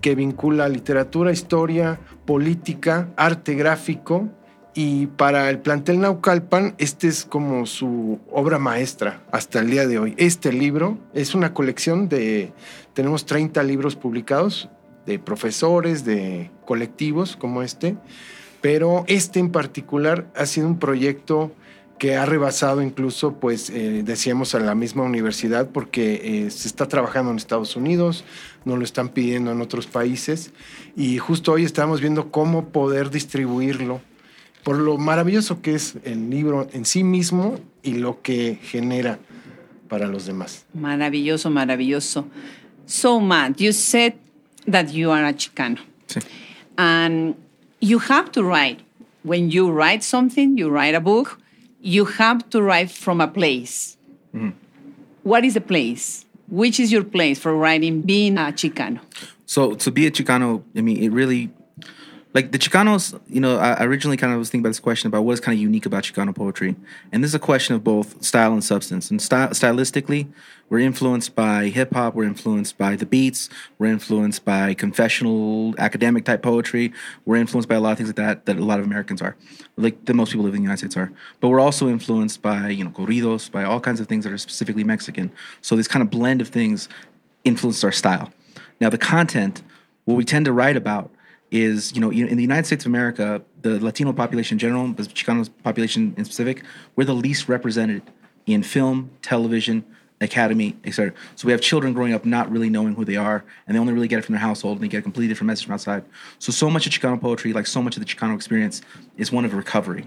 que 0.00 0.14
vincula 0.14 0.68
literatura, 0.68 1.32
historia, 1.32 2.00
política, 2.24 3.08
arte 3.16 3.54
gráfico 3.54 4.28
y 4.74 5.06
para 5.06 5.50
el 5.50 5.58
plantel 5.58 6.00
Naucalpan, 6.00 6.74
este 6.78 7.08
es 7.08 7.24
como 7.24 7.66
su 7.66 8.20
obra 8.30 8.58
maestra 8.58 9.22
hasta 9.32 9.60
el 9.60 9.70
día 9.70 9.86
de 9.86 9.98
hoy. 9.98 10.14
Este 10.18 10.52
libro 10.52 10.98
es 11.14 11.34
una 11.34 11.52
colección 11.52 12.08
de, 12.08 12.52
tenemos 12.92 13.26
30 13.26 13.62
libros 13.64 13.96
publicados, 13.96 14.68
de 15.04 15.18
profesores, 15.18 16.04
de 16.04 16.50
colectivos 16.68 17.34
como 17.34 17.62
este, 17.62 17.96
pero 18.60 19.04
este 19.06 19.40
en 19.40 19.50
particular 19.50 20.30
ha 20.36 20.44
sido 20.44 20.66
un 20.66 20.78
proyecto 20.78 21.50
que 21.98 22.14
ha 22.14 22.26
rebasado 22.26 22.82
incluso, 22.82 23.40
pues, 23.40 23.70
eh, 23.70 24.02
decíamos, 24.04 24.54
a 24.54 24.60
la 24.60 24.74
misma 24.74 25.02
universidad, 25.02 25.70
porque 25.70 26.44
eh, 26.44 26.50
se 26.50 26.68
está 26.68 26.86
trabajando 26.86 27.30
en 27.30 27.38
Estados 27.38 27.74
Unidos, 27.74 28.22
no 28.66 28.76
lo 28.76 28.84
están 28.84 29.08
pidiendo 29.08 29.50
en 29.50 29.62
otros 29.62 29.86
países, 29.86 30.52
y 30.94 31.16
justo 31.16 31.52
hoy 31.52 31.64
estamos 31.64 32.02
viendo 32.02 32.30
cómo 32.30 32.68
poder 32.68 33.08
distribuirlo, 33.08 34.02
por 34.62 34.76
lo 34.76 34.98
maravilloso 34.98 35.62
que 35.62 35.74
es 35.74 35.96
el 36.04 36.28
libro 36.28 36.68
en 36.74 36.84
sí 36.84 37.02
mismo 37.02 37.58
y 37.82 37.94
lo 37.94 38.20
que 38.20 38.58
genera 38.62 39.18
para 39.88 40.06
los 40.06 40.26
demás. 40.26 40.66
Maravilloso, 40.74 41.48
maravilloso. 41.48 42.26
So, 42.84 43.20
Matt, 43.20 43.56
you 43.56 43.72
said 43.72 44.12
that 44.70 44.88
you 44.90 45.10
are 45.10 45.26
a 45.26 45.34
Chicano. 45.34 45.80
Sí. 46.06 46.20
And 46.78 47.34
you 47.80 47.98
have 47.98 48.32
to 48.32 48.42
write. 48.42 48.80
When 49.24 49.50
you 49.50 49.70
write 49.70 50.02
something, 50.02 50.56
you 50.56 50.70
write 50.70 50.94
a 50.94 51.00
book, 51.00 51.38
you 51.80 52.04
have 52.06 52.48
to 52.50 52.62
write 52.62 52.90
from 52.90 53.20
a 53.20 53.28
place. 53.28 53.96
Mm-hmm. 54.34 54.50
What 55.24 55.44
is 55.44 55.54
the 55.54 55.60
place? 55.60 56.24
Which 56.48 56.80
is 56.80 56.90
your 56.90 57.04
place 57.04 57.38
for 57.38 57.54
writing 57.54 58.00
being 58.02 58.38
a 58.38 58.52
Chicano? 58.52 59.00
So 59.44 59.74
to 59.74 59.90
be 59.90 60.06
a 60.06 60.10
Chicano, 60.10 60.62
I 60.74 60.80
mean, 60.80 61.02
it 61.02 61.10
really, 61.10 61.50
like 62.38 62.52
the 62.52 62.58
Chicanos, 62.58 63.20
you 63.28 63.40
know, 63.40 63.58
I 63.58 63.82
originally 63.82 64.16
kind 64.16 64.32
of 64.32 64.38
was 64.38 64.48
thinking 64.48 64.62
about 64.62 64.68
this 64.68 64.78
question 64.78 65.08
about 65.08 65.24
what 65.24 65.32
is 65.32 65.40
kind 65.40 65.58
of 65.58 65.60
unique 65.60 65.86
about 65.86 66.04
Chicano 66.04 66.32
poetry. 66.32 66.76
And 67.10 67.24
this 67.24 67.32
is 67.32 67.34
a 67.34 67.40
question 67.40 67.74
of 67.74 67.82
both 67.82 68.22
style 68.22 68.52
and 68.52 68.62
substance. 68.62 69.10
And 69.10 69.20
sty- 69.20 69.48
stylistically, 69.48 70.28
we're 70.68 70.78
influenced 70.78 71.34
by 71.34 71.64
hip 71.64 71.92
hop, 71.92 72.14
we're 72.14 72.30
influenced 72.34 72.78
by 72.78 72.94
the 72.94 73.06
beats, 73.06 73.50
we're 73.76 73.88
influenced 73.88 74.44
by 74.44 74.72
confessional, 74.74 75.74
academic 75.78 76.24
type 76.24 76.40
poetry, 76.40 76.92
we're 77.24 77.38
influenced 77.38 77.68
by 77.68 77.74
a 77.74 77.80
lot 77.80 77.90
of 77.90 77.98
things 77.98 78.10
like 78.10 78.16
that 78.16 78.46
that 78.46 78.56
a 78.56 78.64
lot 78.64 78.78
of 78.78 78.84
Americans 78.84 79.20
are, 79.20 79.34
like 79.76 80.04
the 80.04 80.14
most 80.14 80.30
people 80.30 80.44
living 80.44 80.58
in 80.58 80.62
the 80.62 80.68
United 80.68 80.78
States 80.78 80.96
are. 80.96 81.10
But 81.40 81.48
we're 81.48 81.58
also 81.58 81.88
influenced 81.88 82.40
by, 82.40 82.68
you 82.68 82.84
know, 82.84 82.90
corridos, 82.90 83.50
by 83.50 83.64
all 83.64 83.80
kinds 83.80 83.98
of 83.98 84.06
things 84.06 84.22
that 84.22 84.32
are 84.32 84.38
specifically 84.38 84.84
Mexican. 84.84 85.32
So 85.60 85.74
this 85.74 85.88
kind 85.88 86.04
of 86.04 86.10
blend 86.10 86.40
of 86.40 86.46
things 86.46 86.88
influences 87.42 87.82
our 87.82 87.90
style. 87.90 88.32
Now, 88.80 88.90
the 88.90 88.98
content, 88.98 89.62
what 90.04 90.14
we 90.14 90.24
tend 90.24 90.44
to 90.44 90.52
write 90.52 90.76
about 90.76 91.10
is, 91.50 91.94
you 91.94 92.00
know, 92.00 92.10
in 92.10 92.36
the 92.36 92.42
United 92.42 92.66
States 92.66 92.84
of 92.84 92.90
America, 92.90 93.42
the 93.62 93.82
Latino 93.82 94.12
population 94.12 94.56
in 94.56 94.58
general, 94.58 94.88
the 94.88 95.04
Chicano 95.04 95.48
population 95.62 96.14
in 96.16 96.24
specific, 96.24 96.62
we're 96.94 97.04
the 97.04 97.14
least 97.14 97.48
represented 97.48 98.02
in 98.46 98.62
film, 98.62 99.10
television, 99.22 99.84
academy, 100.20 100.76
etc. 100.84 101.12
So 101.36 101.46
we 101.46 101.52
have 101.52 101.60
children 101.60 101.92
growing 101.92 102.12
up 102.12 102.24
not 102.24 102.50
really 102.50 102.68
knowing 102.68 102.94
who 102.94 103.04
they 103.04 103.16
are, 103.16 103.44
and 103.66 103.74
they 103.74 103.80
only 103.80 103.92
really 103.92 104.08
get 104.08 104.18
it 104.18 104.24
from 104.24 104.34
their 104.34 104.40
household, 104.40 104.78
and 104.78 104.84
they 104.84 104.88
get 104.88 104.98
a 104.98 105.02
completely 105.02 105.28
different 105.28 105.48
message 105.48 105.66
from 105.66 105.74
outside. 105.74 106.04
So, 106.38 106.52
so 106.52 106.68
much 106.68 106.86
of 106.86 106.92
Chicano 106.92 107.20
poetry, 107.20 107.52
like 107.52 107.66
so 107.66 107.82
much 107.82 107.96
of 107.96 108.04
the 108.04 108.06
Chicano 108.06 108.34
experience, 108.34 108.82
is 109.16 109.30
one 109.30 109.44
of 109.44 109.54
recovery. 109.54 110.06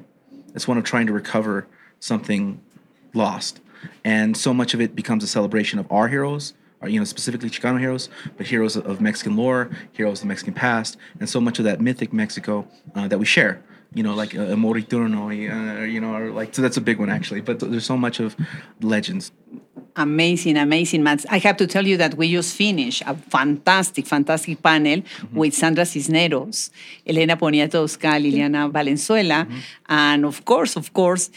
It's 0.53 0.67
one 0.67 0.77
of 0.77 0.83
trying 0.83 1.07
to 1.07 1.13
recover 1.13 1.67
something 1.99 2.61
lost, 3.13 3.61
and 4.03 4.35
so 4.35 4.53
much 4.53 4.73
of 4.73 4.81
it 4.81 4.95
becomes 4.95 5.23
a 5.23 5.27
celebration 5.27 5.79
of 5.79 5.89
our 5.91 6.07
heroes. 6.07 6.53
You 6.87 6.99
know, 6.99 7.05
specifically 7.05 7.49
Chicano 7.49 7.79
heroes, 7.79 8.09
but 8.37 8.47
heroes 8.47 8.75
of 8.75 8.99
Mexican 9.01 9.35
lore, 9.35 9.69
heroes 9.91 10.19
of 10.19 10.21
the 10.21 10.27
Mexican 10.27 10.53
past, 10.53 10.97
and 11.19 11.29
so 11.29 11.39
much 11.39 11.59
of 11.59 11.65
that 11.65 11.79
mythic 11.79 12.11
Mexico 12.11 12.67
uh, 12.95 13.07
that 13.07 13.19
we 13.19 13.25
share 13.25 13.61
you 13.93 14.03
know, 14.03 14.15
like 14.15 14.33
uh, 14.35 14.55
Moriturno, 14.55 15.27
uh, 15.27 15.83
you 15.83 15.99
know, 15.99 16.15
or 16.15 16.31
like 16.31 16.55
so 16.55 16.61
that's 16.61 16.77
a 16.77 16.81
big 16.81 16.97
one 16.97 17.09
actually. 17.09 17.41
But 17.41 17.59
there's 17.59 17.85
so 17.85 17.97
much 17.97 18.21
of 18.21 18.37
legends. 18.79 19.33
Amazing, 19.97 20.55
amazing, 20.55 21.03
Matt. 21.03 21.25
I 21.29 21.39
have 21.39 21.57
to 21.57 21.67
tell 21.67 21.85
you 21.85 21.97
that 21.97 22.13
we 22.15 22.31
just 22.31 22.55
finished 22.55 23.03
a 23.05 23.13
fantastic, 23.15 24.05
fantastic 24.07 24.63
panel 24.63 24.99
Mm-hmm. 25.01 25.37
with 25.37 25.53
Sandra 25.53 25.85
Cisneros, 25.85 26.71
Elena 27.05 27.35
Poniatowska, 27.35 28.11
Liliana 28.23 28.71
Valenzuela, 28.71 29.45
Mm-hmm. 29.45 29.59
and 29.89 30.25
of 30.25 30.45
course, 30.45 30.77
of 30.77 30.93
course, 30.93 31.29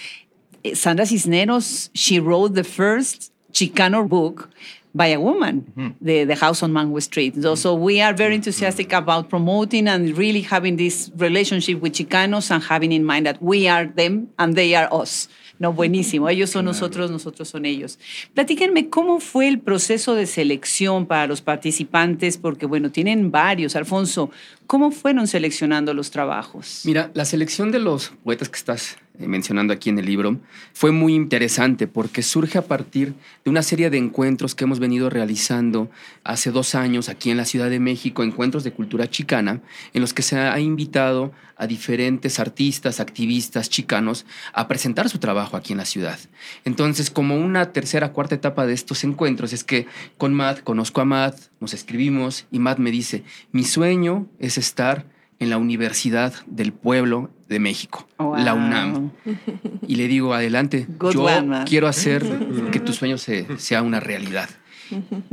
eh, 0.65 0.75
Sandra 0.75 1.07
Cisneros, 1.07 1.91
she 1.93 2.21
wrote 2.21 2.55
the 2.55 2.63
first 2.65 3.33
Chicano 3.53 4.09
book 4.09 4.49
by 4.95 5.09
a 5.09 5.19
woman, 5.19 5.65
Mm-hmm. 5.77 6.05
the, 6.05 6.25
the 6.25 6.37
House 6.37 6.63
on 6.63 6.73
Mango 6.73 7.01
Street. 7.01 7.35
So, 7.43 7.57
so 7.57 7.75
we 7.75 8.01
are 8.01 8.15
very 8.15 8.35
enthusiastic 8.37 8.93
about 8.93 9.29
promoting 9.29 9.89
and 9.89 10.17
really 10.17 10.43
having 10.43 10.77
this 10.77 11.11
relationship 11.17 11.81
with 11.83 11.93
Chicanos 11.95 12.51
and 12.51 12.63
having 12.63 12.93
in 12.93 13.05
mind 13.05 13.27
that 13.27 13.43
we 13.43 13.67
are 13.69 13.87
them 13.87 14.29
and 14.39 14.55
they 14.55 14.75
are 14.77 14.89
us. 14.93 15.29
No, 15.59 15.73
buenísimo. 15.73 16.29
Ellos 16.29 16.51
son 16.51 16.65
nosotros, 16.65 17.11
nosotros 17.13 17.49
son 17.49 17.65
ellos. 17.65 17.99
Platíquenme 18.35 18.89
cómo 18.91 19.21
fue 19.21 19.47
el 19.49 19.61
proceso 19.61 20.15
de 20.17 20.27
selección 20.27 21.07
para 21.07 21.29
los 21.29 21.43
participantes, 21.43 22.39
porque 22.39 22.67
bueno, 22.67 22.91
tienen 22.91 23.31
varios. 23.31 23.77
Alfonso, 23.77 24.31
¿cómo 24.67 24.91
fueron 24.91 25.27
seleccionando 25.29 25.95
los 25.95 26.11
trabajos? 26.11 26.83
Mira, 26.85 27.11
la 27.15 27.25
selección 27.25 27.71
de 27.71 27.79
los 27.79 28.13
poetas 28.25 28.49
que 28.49 28.57
estás 28.57 28.97
mencionando 29.19 29.73
aquí 29.73 29.91
en 29.91 29.99
el 29.99 30.07
libro 30.07 30.41
fue 30.73 30.91
muy 30.91 31.15
interesante 31.15 31.87
porque 31.87 32.23
surge 32.23 32.59
a 32.59 32.67
partir 32.67 33.15
de 33.45 33.51
una 33.51 33.63
serie 33.63 33.89
de 33.91 33.99
encuentros 33.99 34.55
que 34.55 34.65
hemos 34.65 34.81
venido 34.81 35.09
realizando 35.09 35.89
hace 36.25 36.51
dos 36.51 36.75
años 36.75 37.09
aquí 37.09 37.31
en 37.31 37.37
la 37.37 37.45
Ciudad 37.45 37.71
de 37.71 37.79
México, 37.79 38.23
encuentros 38.23 38.65
de 38.65 38.73
cultura 38.73 39.09
chicana, 39.09 39.61
en 39.93 40.01
los 40.01 40.13
que 40.13 40.23
se 40.23 40.37
ha 40.37 40.59
invitado 40.59 41.33
a 41.57 41.69
diferentes 41.69 42.41
artistas, 42.41 42.99
activistas 42.99 43.71
chicanos 43.71 44.27
a 44.53 44.67
presentar 44.67 45.09
su 45.09 45.19
trabajo 45.19 45.57
aquí 45.57 45.73
en 45.73 45.79
la 45.79 45.85
ciudad. 45.85 46.19
Entonces, 46.65 47.11
como 47.11 47.37
una 47.37 47.73
tercera, 47.73 48.13
cuarta 48.13 48.35
etapa 48.35 48.67
de 48.67 48.73
estos 48.73 49.05
encuentros 49.05 49.53
es 49.53 49.63
que 49.63 49.87
con 50.19 50.35
Matt, 50.35 50.63
conozco 50.65 51.01
a 51.01 51.05
Matt, 51.05 51.39
nos 51.61 51.73
escribimos 51.73 52.47
y 52.51 52.59
Matt 52.59 52.79
me 52.79 52.91
dice, 52.91 53.23
mi 53.53 53.63
sueño 53.63 54.27
es 54.41 54.59
estar 54.59 55.07
en 55.39 55.51
la 55.51 55.59
Universidad 55.59 56.33
del 56.47 56.73
Pueblo 56.73 57.31
de 57.49 57.59
México, 57.59 58.07
la. 58.19 58.55
UNAM. 58.55 59.11
Y 59.87 59.97
le 59.97 60.09
digo, 60.09 60.33
adelante, 60.33 60.87
Good 60.99 61.13
yo 61.13 61.25
one, 61.25 61.65
quiero 61.67 61.89
hacer 61.89 62.25
que 62.73 62.81
tu 62.81 62.93
sueño 62.93 63.19
se- 63.19 63.59
sea 63.59 63.83
una 63.83 64.01
realidad. 64.01 64.49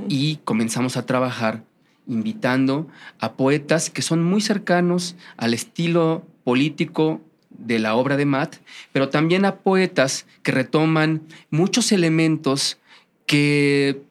Y 0.08 0.38
comenzamos 0.44 0.98
a 0.98 1.06
trabajar 1.06 1.64
invitando 2.08 2.88
a 3.20 3.34
poetas 3.34 3.90
que 3.90 4.02
son 4.02 4.24
muy 4.24 4.42
cercanos 4.42 5.16
al 5.38 5.54
estilo 5.54 6.26
político 6.44 7.22
de 7.50 7.80
la 7.80 7.96
obra 7.96 8.18
de 8.18 8.26
Matt, 8.26 8.56
pero 8.92 9.10
también 9.10 9.46
a 9.46 9.56
poetas 9.58 10.26
que 10.42 10.52
retoman 10.52 11.22
muchos 11.52 11.92
elementos 11.92 12.78
que 13.26 14.02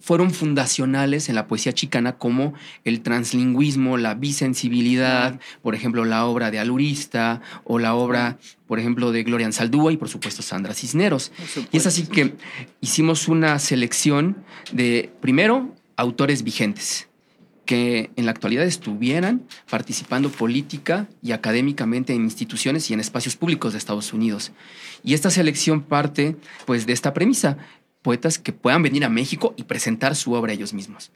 fueron 0.00 0.30
fundacionales 0.30 1.28
en 1.28 1.34
la 1.34 1.46
poesía 1.46 1.72
chicana 1.72 2.16
como 2.16 2.54
el 2.84 3.02
translingüismo, 3.02 3.98
la 3.98 4.14
bisensibilidad, 4.14 5.38
por 5.62 5.74
ejemplo, 5.74 6.04
la 6.04 6.24
obra 6.24 6.50
de 6.50 6.58
Alurista 6.58 7.42
o 7.64 7.78
la 7.78 7.94
obra, 7.94 8.38
por 8.66 8.80
ejemplo, 8.80 9.12
de 9.12 9.22
Gloria 9.22 9.50
Saldúa 9.52 9.92
y 9.92 9.96
por 9.96 10.08
supuesto 10.08 10.42
Sandra 10.42 10.74
Cisneros. 10.74 11.32
Y 11.70 11.76
es 11.76 11.86
así 11.86 12.06
que 12.06 12.34
hicimos 12.80 13.28
una 13.28 13.58
selección 13.58 14.38
de, 14.72 15.10
primero, 15.20 15.74
autores 15.96 16.42
vigentes 16.42 17.08
que 17.70 18.10
en 18.16 18.24
la 18.24 18.32
actualidad 18.32 18.64
estuvieran 18.64 19.42
participando 19.70 20.28
política 20.28 21.08
y 21.22 21.30
académicamente 21.30 22.12
en 22.12 22.22
instituciones 22.22 22.90
y 22.90 22.94
en 22.94 23.00
espacios 23.00 23.36
públicos 23.36 23.72
de 23.72 23.78
Estados 23.78 24.12
Unidos. 24.12 24.50
Y 25.04 25.14
esta 25.14 25.30
selección 25.30 25.82
parte 25.82 26.34
pues 26.66 26.84
de 26.86 26.92
esta 26.92 27.14
premisa. 27.14 27.58
Poetas 28.02 28.38
que 28.38 28.52
puedan 28.52 28.82
venir 28.82 29.04
a 29.04 29.08
México 29.08 29.54
y 29.56 29.64
presentar 29.64 30.16
su 30.16 30.32
obra 30.32 30.52
ellos 30.52 30.72
mismos. 30.72 31.10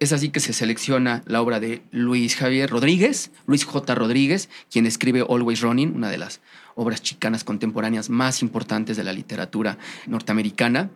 Es 0.00 0.12
así 0.12 0.30
que 0.30 0.40
se 0.40 0.52
selecciona 0.52 1.22
la 1.24 1.40
obra 1.40 1.60
de 1.60 1.82
Luis 1.92 2.34
Javier 2.36 2.68
Rodríguez, 2.68 3.30
Luis 3.46 3.64
J. 3.64 3.94
Rodríguez, 3.94 4.48
quien 4.70 4.86
escribe 4.86 5.24
Always 5.28 5.60
Running, 5.60 5.94
una 5.94 6.10
de 6.10 6.18
las 6.18 6.40
obras 6.74 7.00
chicanas 7.00 7.44
contemporáneas 7.44 8.10
más 8.10 8.42
importantes 8.42 8.96
de 8.96 9.04
la 9.04 9.12
literatura 9.12 9.78
norteamericana. 10.06 10.90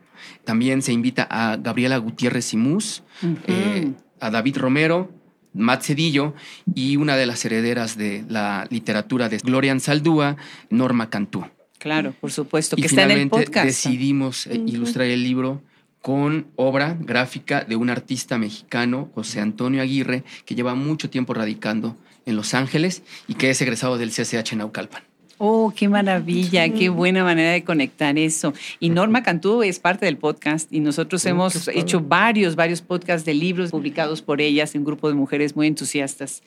También 0.44 0.82
se 0.82 0.92
invita 0.92 1.26
a 1.30 1.56
Gabriela 1.56 1.98
Gutiérrez 1.98 2.46
Simus, 2.46 3.02
eh, 3.46 3.92
a 4.20 4.30
David 4.30 4.58
Romero, 4.58 5.12
Matt 5.52 5.82
Cedillo 5.82 6.34
y 6.74 6.96
una 6.96 7.16
de 7.16 7.26
las 7.26 7.44
herederas 7.44 7.96
de 7.96 8.24
la 8.28 8.66
literatura 8.70 9.28
de 9.28 9.38
Glorian 9.38 9.80
Saldúa, 9.80 10.36
Norma 10.70 11.08
Cantú. 11.08 11.46
Claro, 11.86 12.16
por 12.20 12.32
supuesto, 12.32 12.74
que 12.74 12.82
y 12.82 12.84
está 12.86 13.04
en 13.04 13.12
el 13.12 13.28
podcast. 13.28 13.64
Decidimos 13.64 14.48
eh, 14.48 14.60
ilustrar 14.66 15.06
el 15.06 15.22
libro 15.22 15.62
con 16.02 16.48
obra 16.56 16.96
gráfica 16.98 17.62
de 17.62 17.76
un 17.76 17.90
artista 17.90 18.38
mexicano, 18.38 19.08
José 19.14 19.40
Antonio 19.40 19.80
Aguirre, 19.82 20.24
que 20.44 20.56
lleva 20.56 20.74
mucho 20.74 21.10
tiempo 21.10 21.32
radicando 21.32 21.96
en 22.24 22.34
Los 22.34 22.54
Ángeles 22.54 23.04
y 23.28 23.34
que 23.34 23.50
es 23.50 23.62
egresado 23.62 23.98
del 23.98 24.10
CCH 24.10 24.54
Naucalpan. 24.54 25.04
Oh, 25.38 25.72
qué 25.76 25.88
maravilla, 25.88 26.68
qué 26.70 26.88
buena 26.88 27.22
manera 27.22 27.50
de 27.50 27.62
conectar 27.62 28.16
eso. 28.18 28.54
Y 28.80 28.88
Norma 28.88 29.22
Cantú 29.22 29.62
es 29.62 29.78
parte 29.78 30.06
del 30.06 30.16
podcast 30.16 30.72
y 30.72 30.80
nosotros 30.80 31.26
hemos 31.26 31.68
hecho 31.68 32.00
varios, 32.00 32.56
varios 32.56 32.80
podcasts 32.80 33.26
de 33.26 33.34
libros 33.34 33.70
publicados 33.70 34.22
por 34.22 34.40
ellas, 34.40 34.74
un 34.74 34.84
grupo 34.84 35.08
de 35.08 35.14
mujeres 35.14 35.54
muy 35.54 35.66
entusiastas. 35.66 36.42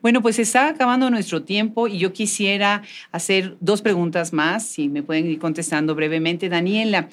Bueno, 0.00 0.22
pues 0.22 0.40
está 0.40 0.68
acabando 0.68 1.08
nuestro 1.08 1.44
tiempo 1.44 1.86
y 1.86 1.98
yo 1.98 2.12
quisiera 2.12 2.82
hacer 3.12 3.56
dos 3.60 3.80
preguntas 3.80 4.32
más, 4.32 4.66
si 4.66 4.88
me 4.88 5.04
pueden 5.04 5.26
ir 5.30 5.38
contestando 5.38 5.94
brevemente. 5.94 6.48
Daniela, 6.48 7.08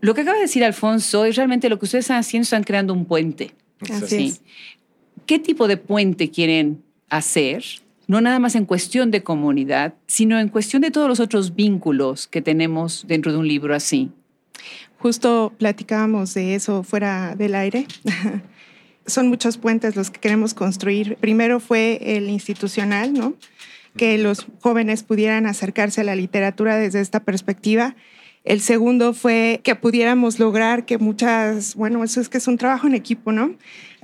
lo 0.00 0.14
que 0.14 0.20
acaba 0.20 0.36
de 0.36 0.42
decir 0.42 0.62
Alfonso 0.62 1.24
es 1.24 1.34
realmente 1.34 1.68
lo 1.68 1.78
que 1.78 1.86
ustedes 1.86 2.04
están 2.04 2.18
haciendo, 2.18 2.44
están 2.44 2.62
creando 2.62 2.92
un 2.92 3.04
puente. 3.04 3.52
Así 3.90 4.34
¿Qué 5.26 5.38
tipo 5.38 5.66
de 5.66 5.76
puente 5.76 6.30
quieren 6.30 6.84
hacer? 7.08 7.64
No 8.06 8.20
nada 8.20 8.38
más 8.38 8.54
en 8.54 8.66
cuestión 8.66 9.10
de 9.10 9.22
comunidad, 9.22 9.94
sino 10.06 10.38
en 10.38 10.48
cuestión 10.48 10.82
de 10.82 10.90
todos 10.90 11.08
los 11.08 11.20
otros 11.20 11.54
vínculos 11.54 12.26
que 12.26 12.42
tenemos 12.42 13.04
dentro 13.06 13.32
de 13.32 13.38
un 13.38 13.48
libro 13.48 13.74
así. 13.74 14.10
Justo 14.98 15.52
platicábamos 15.58 16.34
de 16.34 16.54
eso 16.54 16.82
fuera 16.82 17.34
del 17.36 17.54
aire. 17.54 17.86
Son 19.06 19.28
muchos 19.28 19.58
puentes 19.58 19.96
los 19.96 20.10
que 20.10 20.18
queremos 20.18 20.54
construir. 20.54 21.16
Primero 21.16 21.60
fue 21.60 22.16
el 22.16 22.30
institucional, 22.30 23.12
¿no? 23.12 23.34
Que 23.96 24.16
los 24.16 24.46
jóvenes 24.60 25.02
pudieran 25.02 25.46
acercarse 25.46 26.00
a 26.00 26.04
la 26.04 26.16
literatura 26.16 26.76
desde 26.76 27.00
esta 27.00 27.20
perspectiva. 27.22 27.94
El 28.44 28.60
segundo 28.60 29.12
fue 29.12 29.60
que 29.62 29.74
pudiéramos 29.74 30.38
lograr 30.38 30.86
que 30.86 30.98
muchas, 30.98 31.74
bueno, 31.74 32.02
eso 32.02 32.20
es 32.20 32.28
que 32.28 32.38
es 32.38 32.48
un 32.48 32.56
trabajo 32.58 32.86
en 32.86 32.94
equipo, 32.94 33.32
¿no? 33.32 33.54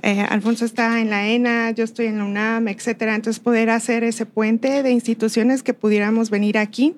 Eh, 0.03 0.25
Alfonso 0.27 0.65
está 0.65 0.99
en 0.99 1.09
la 1.09 1.27
ENA, 1.27 1.71
yo 1.71 1.83
estoy 1.83 2.07
en 2.07 2.17
la 2.17 2.25
UNAM, 2.25 2.67
etcétera. 2.67 3.15
Entonces, 3.15 3.39
poder 3.39 3.69
hacer 3.69 4.03
ese 4.03 4.25
puente 4.25 4.83
de 4.83 4.91
instituciones 4.91 5.63
que 5.63 5.73
pudiéramos 5.73 6.29
venir 6.29 6.57
aquí, 6.57 6.95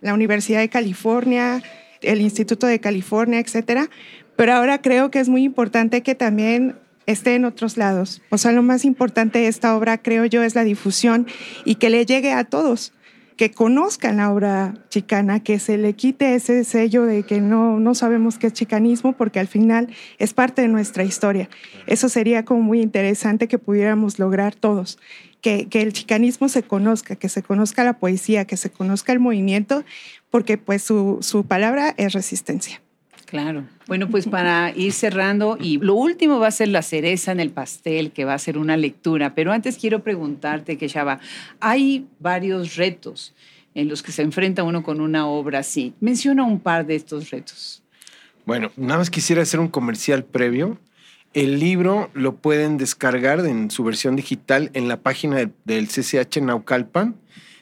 la 0.00 0.14
Universidad 0.14 0.60
de 0.60 0.68
California, 0.68 1.62
el 2.02 2.20
Instituto 2.20 2.66
de 2.66 2.80
California, 2.80 3.38
etcétera. 3.38 3.88
Pero 4.36 4.54
ahora 4.54 4.80
creo 4.80 5.10
que 5.10 5.20
es 5.20 5.28
muy 5.28 5.44
importante 5.44 6.02
que 6.02 6.14
también 6.14 6.76
esté 7.06 7.34
en 7.34 7.44
otros 7.44 7.76
lados. 7.76 8.22
O 8.30 8.38
sea, 8.38 8.52
lo 8.52 8.62
más 8.62 8.84
importante 8.84 9.40
de 9.40 9.48
esta 9.48 9.76
obra, 9.76 9.98
creo 9.98 10.24
yo, 10.24 10.42
es 10.42 10.54
la 10.54 10.64
difusión 10.64 11.26
y 11.64 11.76
que 11.76 11.90
le 11.90 12.06
llegue 12.06 12.32
a 12.32 12.44
todos 12.44 12.92
que 13.40 13.50
conozcan 13.50 14.18
la 14.18 14.30
obra 14.30 14.74
chicana, 14.90 15.40
que 15.40 15.58
se 15.58 15.78
le 15.78 15.94
quite 15.94 16.34
ese 16.34 16.62
sello 16.62 17.06
de 17.06 17.22
que 17.22 17.40
no, 17.40 17.80
no 17.80 17.94
sabemos 17.94 18.36
qué 18.36 18.48
es 18.48 18.52
chicanismo, 18.52 19.14
porque 19.14 19.40
al 19.40 19.46
final 19.46 19.88
es 20.18 20.34
parte 20.34 20.60
de 20.60 20.68
nuestra 20.68 21.04
historia. 21.04 21.48
Eso 21.86 22.10
sería 22.10 22.44
como 22.44 22.60
muy 22.60 22.82
interesante 22.82 23.48
que 23.48 23.56
pudiéramos 23.56 24.18
lograr 24.18 24.54
todos, 24.54 24.98
que, 25.40 25.70
que 25.70 25.80
el 25.80 25.94
chicanismo 25.94 26.50
se 26.50 26.62
conozca, 26.62 27.16
que 27.16 27.30
se 27.30 27.42
conozca 27.42 27.82
la 27.82 27.94
poesía, 27.94 28.44
que 28.44 28.58
se 28.58 28.68
conozca 28.68 29.14
el 29.14 29.20
movimiento, 29.20 29.84
porque 30.28 30.58
pues 30.58 30.82
su, 30.82 31.20
su 31.22 31.46
palabra 31.46 31.94
es 31.96 32.12
resistencia. 32.12 32.82
Claro. 33.30 33.62
Bueno, 33.86 34.08
pues 34.08 34.26
para 34.26 34.72
ir 34.74 34.92
cerrando, 34.92 35.56
y 35.60 35.78
lo 35.78 35.94
último 35.94 36.40
va 36.40 36.48
a 36.48 36.50
ser 36.50 36.66
la 36.66 36.82
cereza 36.82 37.30
en 37.30 37.38
el 37.38 37.50
pastel, 37.50 38.10
que 38.10 38.24
va 38.24 38.34
a 38.34 38.38
ser 38.40 38.58
una 38.58 38.76
lectura, 38.76 39.36
pero 39.36 39.52
antes 39.52 39.78
quiero 39.78 40.02
preguntarte, 40.02 40.76
que 40.76 40.88
va. 41.04 41.20
hay 41.60 42.06
varios 42.18 42.74
retos 42.74 43.32
en 43.76 43.88
los 43.88 44.02
que 44.02 44.10
se 44.10 44.22
enfrenta 44.22 44.64
uno 44.64 44.82
con 44.82 45.00
una 45.00 45.28
obra 45.28 45.60
así. 45.60 45.94
Menciona 46.00 46.42
un 46.42 46.58
par 46.58 46.86
de 46.86 46.96
estos 46.96 47.30
retos. 47.30 47.84
Bueno, 48.46 48.72
nada 48.76 48.98
más 48.98 49.10
quisiera 49.10 49.42
hacer 49.42 49.60
un 49.60 49.68
comercial 49.68 50.24
previo. 50.24 50.80
El 51.32 51.60
libro 51.60 52.10
lo 52.14 52.34
pueden 52.34 52.78
descargar 52.78 53.46
en 53.46 53.70
su 53.70 53.84
versión 53.84 54.16
digital 54.16 54.70
en 54.74 54.88
la 54.88 54.96
página 54.96 55.48
del 55.64 55.86
CCH 55.86 56.38
Naucalpan 56.42 57.14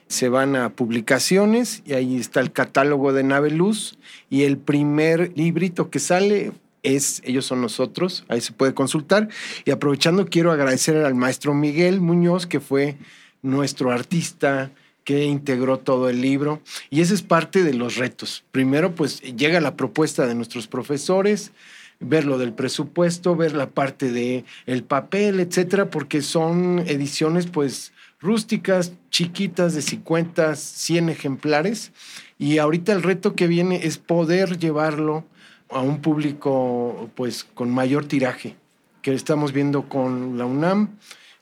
se 0.09 0.29
van 0.29 0.57
a 0.57 0.71
publicaciones 0.71 1.83
y 1.87 1.93
ahí 1.93 2.17
está 2.17 2.41
el 2.41 2.53
catálogo 2.53 3.13
de 3.13 3.23
Nave 3.23 3.51
Luz 3.51 3.99
y 4.31 4.43
el 4.45 4.59
primer 4.59 5.33
librito 5.37 5.91
que 5.91 5.99
sale 5.99 6.53
es 6.83 7.21
Ellos 7.25 7.45
son 7.45 7.61
nosotros, 7.61 8.25
ahí 8.29 8.41
se 8.41 8.53
puede 8.53 8.75
consultar. 8.75 9.29
Y 9.65 9.71
aprovechando 9.71 10.27
quiero 10.27 10.53
agradecer 10.53 10.97
al 10.97 11.15
maestro 11.15 11.55
Miguel 11.55 12.01
Muñoz, 12.01 12.47
que 12.47 12.61
fue 12.61 12.97
nuestro 13.43 13.91
artista 13.91 14.71
que 15.05 15.25
integró 15.25 15.79
todo 15.79 16.09
el 16.09 16.21
libro. 16.21 16.61
Y 16.91 17.01
ese 17.01 17.15
es 17.15 17.23
parte 17.23 17.63
de 17.63 17.75
los 17.75 17.97
retos. 17.97 18.45
Primero, 18.53 18.95
pues 18.95 19.23
llega 19.23 19.61
la 19.61 19.77
propuesta 19.77 20.27
de 20.27 20.35
nuestros 20.35 20.67
profesores, 20.67 21.53
ver 22.01 22.25
lo 22.25 22.39
del 22.39 22.53
presupuesto, 22.53 23.35
ver 23.35 23.55
la 23.55 23.71
parte 23.71 24.13
de 24.13 24.45
el 24.67 24.85
papel, 24.85 25.41
etcétera, 25.41 25.91
porque 25.91 26.23
son 26.23 26.81
ediciones, 26.87 27.47
pues, 27.47 27.93
rústicas, 28.21 28.93
chiquitas 29.11 29.75
de 29.75 29.83
50, 29.83 30.57
100 30.57 31.09
ejemplares. 31.09 31.93
Y 32.39 32.59
ahorita 32.59 32.93
el 32.93 33.03
reto 33.03 33.35
que 33.35 33.47
viene 33.47 33.87
es 33.87 33.99
poder 33.99 34.59
llevarlo 34.59 35.25
a 35.71 35.81
un 35.81 36.01
público 36.01 37.11
pues 37.15 37.45
con 37.45 37.71
mayor 37.71 38.07
tiraje, 38.07 38.57
que 39.03 39.13
estamos 39.13 39.53
viendo 39.53 39.89
con 39.89 40.39
la 40.39 40.47
UNAM. 40.47 40.97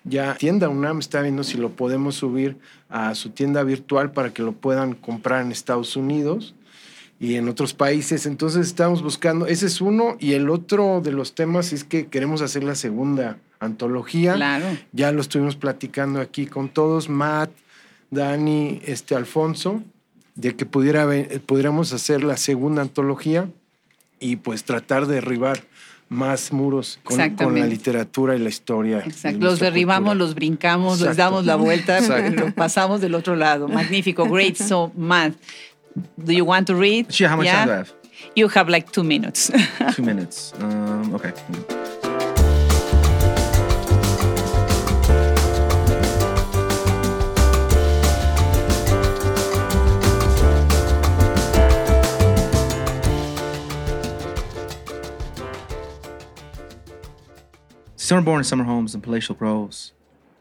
Ya 0.05 0.35
tienda 0.35 0.69
UNAM 0.69 1.01
está 1.01 1.23
viendo 1.23 1.43
si 1.43 1.59
lo 1.59 1.71
podemos 1.75 2.15
subir 2.15 2.59
a 2.89 3.15
su 3.15 3.31
tienda 3.31 3.63
virtual 3.63 4.13
para 4.13 4.33
que 4.33 4.43
lo 4.43 4.53
puedan 4.53 4.95
comprar 4.95 5.43
en 5.43 5.53
Estados 5.53 5.97
Unidos 5.97 6.55
y 7.19 7.35
en 7.35 7.49
otros 7.49 7.75
países. 7.75 8.27
Entonces 8.27 8.67
estamos 8.67 9.03
buscando, 9.03 9.47
ese 9.47 9.67
es 9.67 9.81
uno, 9.81 10.17
y 10.21 10.35
el 10.35 10.51
otro 10.51 11.01
de 11.01 11.13
los 11.13 11.35
temas 11.35 11.73
es 11.73 11.85
que 11.85 12.07
queremos 12.07 12.41
hacer 12.41 12.63
la 12.63 12.75
segunda 12.75 13.39
antología. 13.61 14.35
Claro. 14.35 14.67
Ya 14.93 15.13
lo 15.13 15.21
estuvimos 15.21 15.57
platicando 15.57 16.21
aquí 16.21 16.47
con 16.47 16.69
todos, 16.69 17.09
Matt, 17.09 17.51
Dani, 18.11 18.81
este 18.85 19.15
Alfonso, 19.15 19.83
de 20.35 20.55
que 20.55 20.67
pudiera, 20.67 21.07
pudiéramos 21.47 21.93
hacer 21.93 22.23
la 22.23 22.37
segunda 22.37 22.83
antología 22.83 23.49
y 24.21 24.37
pues 24.37 24.65
tratar 24.65 25.07
de 25.07 25.17
derribar 25.17 25.63
más 26.09 26.53
muros 26.53 27.01
con, 27.03 27.19
la 27.19 27.67
literatura 27.67 28.37
y 28.37 28.39
la 28.39 28.49
historia. 28.49 29.01
Exacto. 29.01 29.41
Los 29.41 29.59
derribamos, 29.59 30.17
los 30.17 30.35
brincamos, 30.35 31.01
les 31.01 31.17
damos 31.17 31.45
la 31.47 31.57
vuelta, 31.57 32.01
lo 32.31 32.55
pasamos 32.55 33.01
del 33.01 33.15
otro 33.15 33.35
lado. 33.35 33.69
Magnífico, 33.69 34.29
great. 34.29 34.57
So, 34.57 34.93
Matt, 34.97 35.35
do 36.17 36.33
you 36.33 36.45
want 36.45 36.67
to 36.69 36.75
read? 36.75 37.11
Sure, 37.11 37.29
how 37.29 37.37
much 37.37 37.49
time 37.49 37.67
do 37.67 37.73
I 37.73 37.77
have? 37.79 37.93
You 38.35 38.49
have 38.55 38.69
like 38.69 38.93
two 38.93 39.05
minutes. 39.05 39.51
two 39.95 40.03
minutes. 40.03 40.53
Um, 40.61 41.15
okay. 41.15 41.33
Some 58.07 58.19
were 58.19 58.23
born 58.23 58.39
in 58.39 58.45
summer 58.45 58.63
homes 58.63 58.95
and 58.95 59.03
palatial 59.03 59.35
groves, 59.35 59.91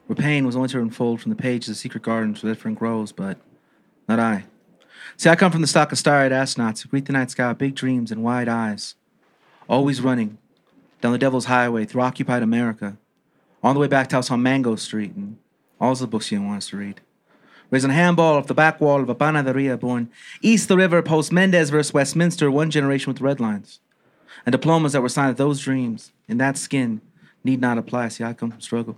where 0.05 0.15
pain 0.15 0.45
was 0.45 0.55
only 0.55 0.69
to 0.69 0.79
unfold 0.79 1.19
from 1.19 1.31
the 1.31 1.35
pages 1.35 1.67
of 1.69 1.77
secret 1.77 2.03
gardens 2.03 2.43
where 2.43 2.53
different 2.53 2.77
grows, 2.77 3.11
but 3.11 3.39
not 4.07 4.19
I. 4.19 4.45
See, 5.17 5.31
I 5.31 5.35
come 5.35 5.51
from 5.51 5.61
the 5.61 5.67
stock 5.67 5.91
of 5.91 5.97
star-eyed 5.97 6.31
astronauts 6.31 6.83
who 6.83 6.89
greet 6.89 7.07
the 7.07 7.13
night 7.13 7.31
sky 7.31 7.47
with 7.47 7.57
big 7.57 7.73
dreams 7.73 8.11
and 8.11 8.23
wide 8.23 8.47
eyes, 8.47 8.93
always 9.67 9.99
running 9.99 10.37
down 11.01 11.11
the 11.11 11.17
Devil's 11.17 11.45
Highway 11.45 11.85
through 11.85 12.03
occupied 12.03 12.43
America, 12.43 12.97
on 13.63 13.73
the 13.73 13.81
way 13.81 13.87
back 13.87 14.09
to 14.09 14.17
house 14.17 14.29
on 14.29 14.43
Mango 14.43 14.75
Street, 14.75 15.15
and 15.15 15.39
all 15.81 15.95
the 15.95 16.05
books 16.05 16.31
you 16.31 16.39
want 16.43 16.57
us 16.57 16.69
to 16.69 16.77
read. 16.77 17.01
Raising 17.71 17.89
a 17.89 17.95
handball 17.95 18.35
off 18.35 18.45
the 18.45 18.53
back 18.53 18.79
wall 18.79 19.01
of 19.01 19.09
a 19.09 19.15
panaderia 19.15 19.79
born 19.79 20.11
east 20.43 20.67
the 20.67 20.77
river 20.77 21.01
post 21.01 21.31
Mendez 21.31 21.71
versus 21.71 21.95
Westminster, 21.95 22.51
one 22.51 22.69
generation 22.69 23.11
with 23.11 23.21
red 23.21 23.39
lines, 23.39 23.79
and 24.45 24.51
diplomas 24.51 24.93
that 24.93 25.01
were 25.01 25.09
signed 25.09 25.31
at 25.31 25.37
those 25.37 25.61
dreams 25.61 26.11
in 26.27 26.37
that 26.37 26.59
skin 26.59 27.01
need 27.45 27.61
not 27.61 27.77
apply. 27.77 28.09
See, 28.09 28.23
I 28.23 28.33
come 28.33 28.51
from 28.51 28.61
struggle. 28.61 28.97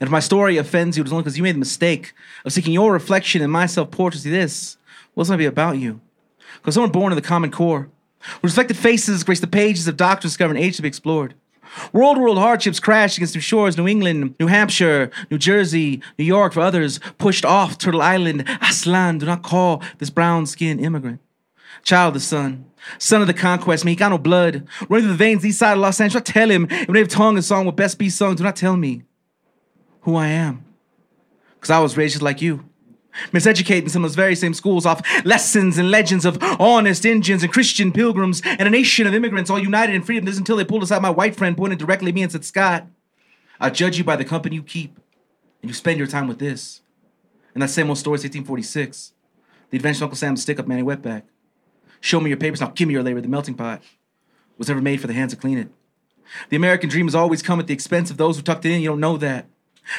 And 0.00 0.08
if 0.08 0.10
my 0.10 0.20
story 0.20 0.56
offends 0.56 0.96
you, 0.96 1.02
it's 1.02 1.12
only 1.12 1.22
because 1.22 1.36
you 1.36 1.42
made 1.42 1.54
the 1.54 1.60
mistake 1.60 2.14
of 2.44 2.52
seeking 2.52 2.72
your 2.72 2.92
reflection 2.92 3.42
in 3.42 3.50
my 3.50 3.66
self 3.66 3.90
portrait. 3.90 4.22
See, 4.22 4.30
this 4.30 4.78
wasn't 5.14 5.38
be 5.38 5.46
about 5.46 5.78
you. 5.78 6.00
Because 6.56 6.74
someone 6.74 6.92
born 6.92 7.12
in 7.12 7.16
the 7.16 7.22
common 7.22 7.50
core, 7.50 7.90
Reflected 8.42 8.76
faces 8.76 9.24
grace 9.24 9.40
the 9.40 9.46
pages 9.46 9.86
of 9.86 9.96
doctrines 9.96 10.32
discovering 10.32 10.62
age 10.62 10.76
to 10.76 10.82
be 10.82 10.88
explored. 10.88 11.34
World 11.92 12.18
world 12.18 12.38
hardships 12.38 12.80
crashed 12.80 13.18
against 13.18 13.34
new 13.34 13.40
shores, 13.40 13.76
New 13.76 13.88
England, 13.88 14.34
New 14.38 14.46
Hampshire, 14.46 15.10
New 15.30 15.38
Jersey, 15.38 16.00
New 16.18 16.24
York 16.24 16.52
for 16.52 16.60
others, 16.60 17.00
pushed 17.18 17.44
off 17.44 17.76
Turtle 17.76 18.00
Island. 18.00 18.48
Aslan, 18.62 19.18
do 19.18 19.26
not 19.26 19.42
call 19.42 19.82
this 19.98 20.10
brown 20.10 20.46
skinned 20.46 20.80
immigrant. 20.80 21.20
Child 21.82 22.14
the 22.14 22.20
sun, 22.20 22.64
son 22.98 23.20
of 23.20 23.26
the 23.26 23.34
conquest, 23.34 23.84
Mexicano 23.84 24.22
blood, 24.22 24.66
running 24.88 25.04
through 25.04 25.12
the 25.12 25.14
veins 25.14 25.44
east 25.44 25.58
side 25.58 25.74
of 25.74 25.78
Los 25.78 26.00
Angeles. 26.00 26.22
I 26.28 26.32
tell 26.32 26.50
him, 26.50 26.66
if 26.70 26.94
have 26.94 27.08
tongue 27.08 27.36
and 27.36 27.44
song 27.44 27.64
will 27.64 27.72
best 27.72 27.98
be 27.98 28.10
sung, 28.10 28.34
do 28.34 28.44
not 28.44 28.56
tell 28.56 28.76
me 28.76 29.02
who 30.02 30.16
I 30.16 30.28
am. 30.28 30.64
Because 31.54 31.70
I 31.70 31.78
was 31.80 31.96
raised 31.96 32.14
just 32.14 32.22
like 32.22 32.42
you 32.42 32.64
miseducating 33.32 33.90
some 33.90 34.04
of 34.04 34.10
those 34.10 34.16
very 34.16 34.34
same 34.34 34.54
schools 34.54 34.86
off 34.86 35.02
lessons 35.24 35.78
and 35.78 35.90
legends 35.90 36.24
of 36.24 36.38
honest 36.60 37.04
Indians 37.04 37.42
and 37.42 37.52
Christian 37.52 37.92
pilgrims 37.92 38.42
and 38.44 38.62
a 38.62 38.70
nation 38.70 39.06
of 39.06 39.14
immigrants 39.14 39.50
all 39.50 39.58
united 39.58 39.94
in 39.94 40.02
freedom. 40.02 40.24
This 40.24 40.38
until 40.38 40.56
they 40.56 40.64
pulled 40.64 40.82
aside 40.82 41.02
my 41.02 41.10
white 41.10 41.36
friend, 41.36 41.56
pointed 41.56 41.78
directly 41.78 42.08
at 42.08 42.14
me 42.14 42.22
and 42.22 42.32
said, 42.32 42.44
Scott, 42.44 42.86
I 43.60 43.70
judge 43.70 43.98
you 43.98 44.04
by 44.04 44.16
the 44.16 44.24
company 44.24 44.56
you 44.56 44.62
keep, 44.62 44.96
and 45.62 45.70
you 45.70 45.74
spend 45.74 45.98
your 45.98 46.06
time 46.06 46.28
with 46.28 46.38
this. 46.38 46.82
And 47.54 47.62
that 47.62 47.70
same 47.70 47.88
old 47.88 47.98
story 47.98 48.16
is 48.16 48.24
1846. 48.24 49.12
The 49.70 49.76
adventure 49.78 49.98
of 49.98 50.02
Uncle 50.04 50.16
Sam's 50.16 50.42
stick 50.42 50.60
up 50.60 50.66
Manny 50.66 50.82
Wetback. 50.82 51.22
Show 52.00 52.20
me 52.20 52.30
your 52.30 52.36
papers, 52.38 52.60
now 52.60 52.68
give 52.68 52.88
me 52.88 52.94
your 52.94 53.02
labor. 53.02 53.20
The 53.20 53.28
melting 53.28 53.54
pot 53.54 53.82
was 54.58 54.68
never 54.68 54.80
made 54.80 55.00
for 55.00 55.06
the 55.06 55.12
hands 55.12 55.32
to 55.32 55.38
clean 55.38 55.58
it. 55.58 55.68
The 56.48 56.56
American 56.56 56.88
dream 56.88 57.06
has 57.06 57.14
always 57.14 57.42
come 57.42 57.60
at 57.60 57.66
the 57.66 57.74
expense 57.74 58.10
of 58.10 58.16
those 58.16 58.36
who 58.36 58.42
tucked 58.42 58.64
it 58.64 58.72
in. 58.72 58.80
You 58.80 58.90
don't 58.90 59.00
know 59.00 59.16
that. 59.16 59.46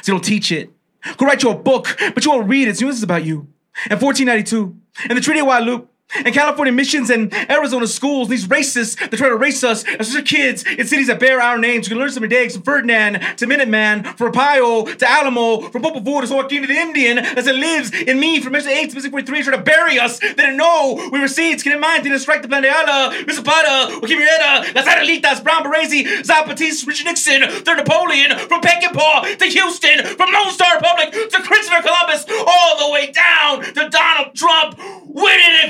So 0.01 0.11
you 0.11 0.17
don't 0.17 0.23
teach 0.23 0.51
it. 0.51 0.71
Go 1.17 1.25
write 1.25 1.43
you 1.43 1.49
a 1.49 1.55
book, 1.55 1.97
but 2.13 2.25
you 2.25 2.31
won't 2.31 2.49
read 2.49 2.67
it. 2.67 2.77
So 2.77 2.85
this 2.87 2.97
is 2.97 3.03
about 3.03 3.23
you. 3.23 3.47
In 3.89 3.99
1492, 3.99 4.77
in 5.09 5.15
the 5.15 5.21
Treaty 5.21 5.39
of 5.39 5.45
Guadalupe, 5.45 5.87
and 6.15 6.33
California 6.33 6.71
missions 6.71 7.09
and 7.09 7.33
Arizona 7.49 7.87
schools, 7.87 8.29
these 8.29 8.47
racists 8.47 8.97
that 8.97 9.17
try 9.17 9.29
to 9.29 9.35
race 9.35 9.63
us 9.63 9.83
as 9.85 10.11
just 10.11 10.25
kids 10.25 10.63
in 10.63 10.85
cities 10.87 11.07
that 11.07 11.19
bear 11.19 11.41
our 11.41 11.57
names. 11.57 11.87
You 11.87 11.95
can 11.95 11.99
learn 11.99 12.11
some 12.11 12.27
days 12.27 12.53
from 12.53 12.63
Ferdinand 12.63 13.37
to 13.37 13.45
Minuteman, 13.45 14.17
from 14.17 14.31
Arpaio 14.31 14.97
to 14.97 15.09
Alamo, 15.09 15.61
from 15.69 15.81
Popov 15.81 16.03
to 16.03 16.33
Joaquin 16.33 16.61
to 16.61 16.67
the 16.67 16.77
Indian 16.77 17.17
that 17.17 17.45
lives 17.45 17.91
in 17.93 18.19
me 18.19 18.41
from 18.41 18.53
Mr. 18.53 18.67
8 18.67 18.91
to 18.91 18.95
Mr. 18.97 19.11
43 19.11 19.43
trying 19.43 19.57
to 19.57 19.63
bury 19.63 19.99
us. 19.99 20.19
They 20.19 20.33
didn't 20.33 20.57
know 20.57 21.09
we 21.11 21.19
were 21.19 21.27
seeds. 21.27 21.63
Keep 21.63 21.73
in 21.73 21.79
mind, 21.79 22.03
didn't 22.03 22.19
strike 22.19 22.41
the 22.41 22.47
Plandeala, 22.47 23.25
Mr. 23.25 23.43
Pata, 23.43 23.99
Joaquin 23.99 24.19
Murrieta, 24.19 24.73
Las 24.75 24.85
Adelitas, 24.85 25.43
Brown 25.43 25.63
Baresi, 25.63 26.05
Zapatis, 26.21 26.85
Richard 26.87 27.05
Nixon, 27.05 27.41
Third 27.63 27.77
Napoleon, 27.77 28.37
from 28.47 28.61
Peckinpah 28.61 29.37
to 29.37 29.45
Houston, 29.45 30.05
from 30.15 30.31
Lone 30.31 30.51
Star 30.51 30.75
Republic 30.75 31.11
to 31.11 31.41
Christopher 31.41 31.81
Columbus, 31.81 32.25
all 32.47 32.87
the 32.87 32.93
way 32.93 33.11
down 33.11 33.63
to 33.63 33.89
Donald 33.89 34.35
Trump, 34.35 34.79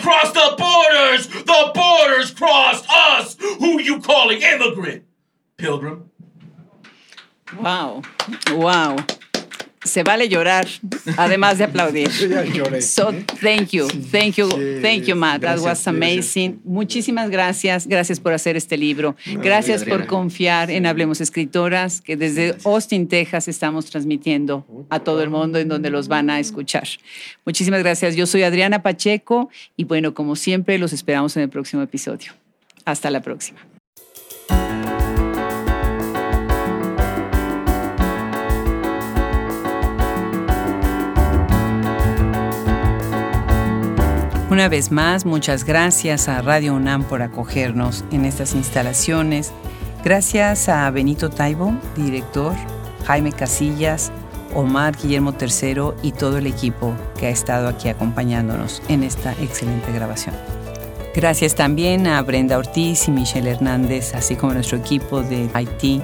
across 0.08 0.32
the 0.32 0.56
borders. 0.58 1.28
The 1.28 1.72
borders 1.74 2.32
crossed 2.32 2.86
us. 2.90 3.36
Who 3.60 3.80
you 3.82 4.00
calling 4.00 4.42
immigrant? 4.42 5.04
Pilgrim. 5.58 6.12
Wow. 7.60 8.04
Wow. 8.52 8.98
Se 9.84 10.04
vale 10.04 10.28
llorar, 10.28 10.68
además 11.18 11.60
de 11.60 11.66
aplaudir. 11.66 12.10
lloré. 12.54 12.82
So, 12.82 13.14
thank 13.42 13.70
you, 13.72 13.88
thank 14.12 14.36
you, 14.36 14.50
thank 14.82 15.04
you, 15.04 15.16
Matt. 15.16 15.42
That 15.42 15.60
was 15.60 15.88
amazing. 15.88 16.60
Muchísimas 16.64 17.30
gracias, 17.30 17.88
gracias 17.88 18.20
por 18.20 18.34
hacer 18.34 18.58
este 18.58 18.76
libro. 18.76 19.16
Gracias 19.26 19.84
por 19.84 20.08
confiar 20.08 20.72
en 20.72 20.86
Hablemos 20.86 21.22
Escritoras, 21.22 22.02
que 22.02 22.18
desde 22.18 22.56
Austin, 22.66 23.08
Texas, 23.08 23.48
estamos 23.48 23.86
transmitiendo 23.86 24.66
a 24.90 25.00
todo 25.00 25.22
el 25.22 25.30
mundo 25.30 25.60
en 25.60 25.68
donde 25.68 25.90
los 25.90 26.08
van 26.08 26.30
a 26.30 26.40
escuchar. 26.40 26.88
Muchísimas 27.46 27.80
gracias. 27.80 28.16
Yo 28.16 28.26
soy 28.26 28.44
Adriana 28.44 28.82
Pacheco 28.82 29.50
y 29.76 29.84
bueno, 29.84 30.14
como 30.14 30.36
siempre, 30.36 30.78
los 30.80 30.92
esperamos 30.92 31.38
en 31.38 31.44
el 31.44 31.50
próximo 31.50 31.84
episodio. 31.84 32.34
Hasta 32.84 33.12
la 33.12 33.22
próxima. 33.22 33.60
Una 44.58 44.70
vez 44.70 44.92
más, 44.92 45.24
muchas 45.24 45.66
gracias 45.66 46.28
a 46.28 46.42
Radio 46.42 46.74
UNAM 46.74 47.04
por 47.04 47.22
acogernos 47.22 48.04
en 48.12 48.26
estas 48.26 48.56
instalaciones. 48.56 49.52
Gracias 50.04 50.68
a 50.68 50.90
Benito 50.90 51.30
Taibo, 51.30 51.76
director, 51.96 52.56
Jaime 53.06 53.32
Casillas, 53.32 54.12
Omar 54.56 54.98
Guillermo 54.98 55.36
III 55.40 55.92
y 56.02 56.12
todo 56.12 56.40
el 56.40 56.48
equipo 56.48 56.96
que 57.20 57.28
ha 57.28 57.30
estado 57.30 57.68
aquí 57.68 57.90
acompañándonos 57.90 58.82
en 58.88 59.04
esta 59.04 59.34
excelente 59.34 59.92
grabación. 59.92 60.34
Gracias 61.14 61.54
también 61.54 62.08
a 62.08 62.20
Brenda 62.24 62.58
Ortiz 62.58 63.08
y 63.08 63.12
Michelle 63.12 63.52
Hernández, 63.52 64.16
así 64.16 64.36
como 64.36 64.54
a 64.54 64.56
nuestro 64.56 64.80
equipo 64.80 65.22
de 65.22 65.52
Haití, 65.54 66.02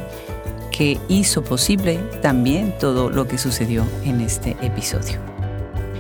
que 0.72 1.00
hizo 1.08 1.44
posible 1.44 1.98
también 2.22 2.72
todo 2.78 3.10
lo 3.10 3.28
que 3.28 3.40
sucedió 3.40 3.84
en 4.04 4.22
este 4.22 4.56
episodio. 4.62 5.33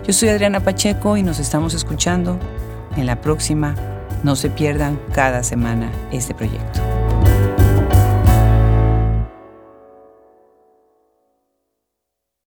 Yo 0.05 0.11
soy 0.11 0.27
Adriana 0.27 0.59
Pacheco 0.59 1.15
y 1.15 1.23
nos 1.23 1.39
estamos 1.39 1.73
escuchando 1.73 2.37
en 2.97 3.05
la 3.05 3.21
próxima. 3.21 3.73
No 4.21 4.35
se 4.35 4.49
pierdan 4.49 4.99
cada 5.13 5.43
semana 5.43 5.93
este 6.11 6.33
proyecto. 6.33 6.81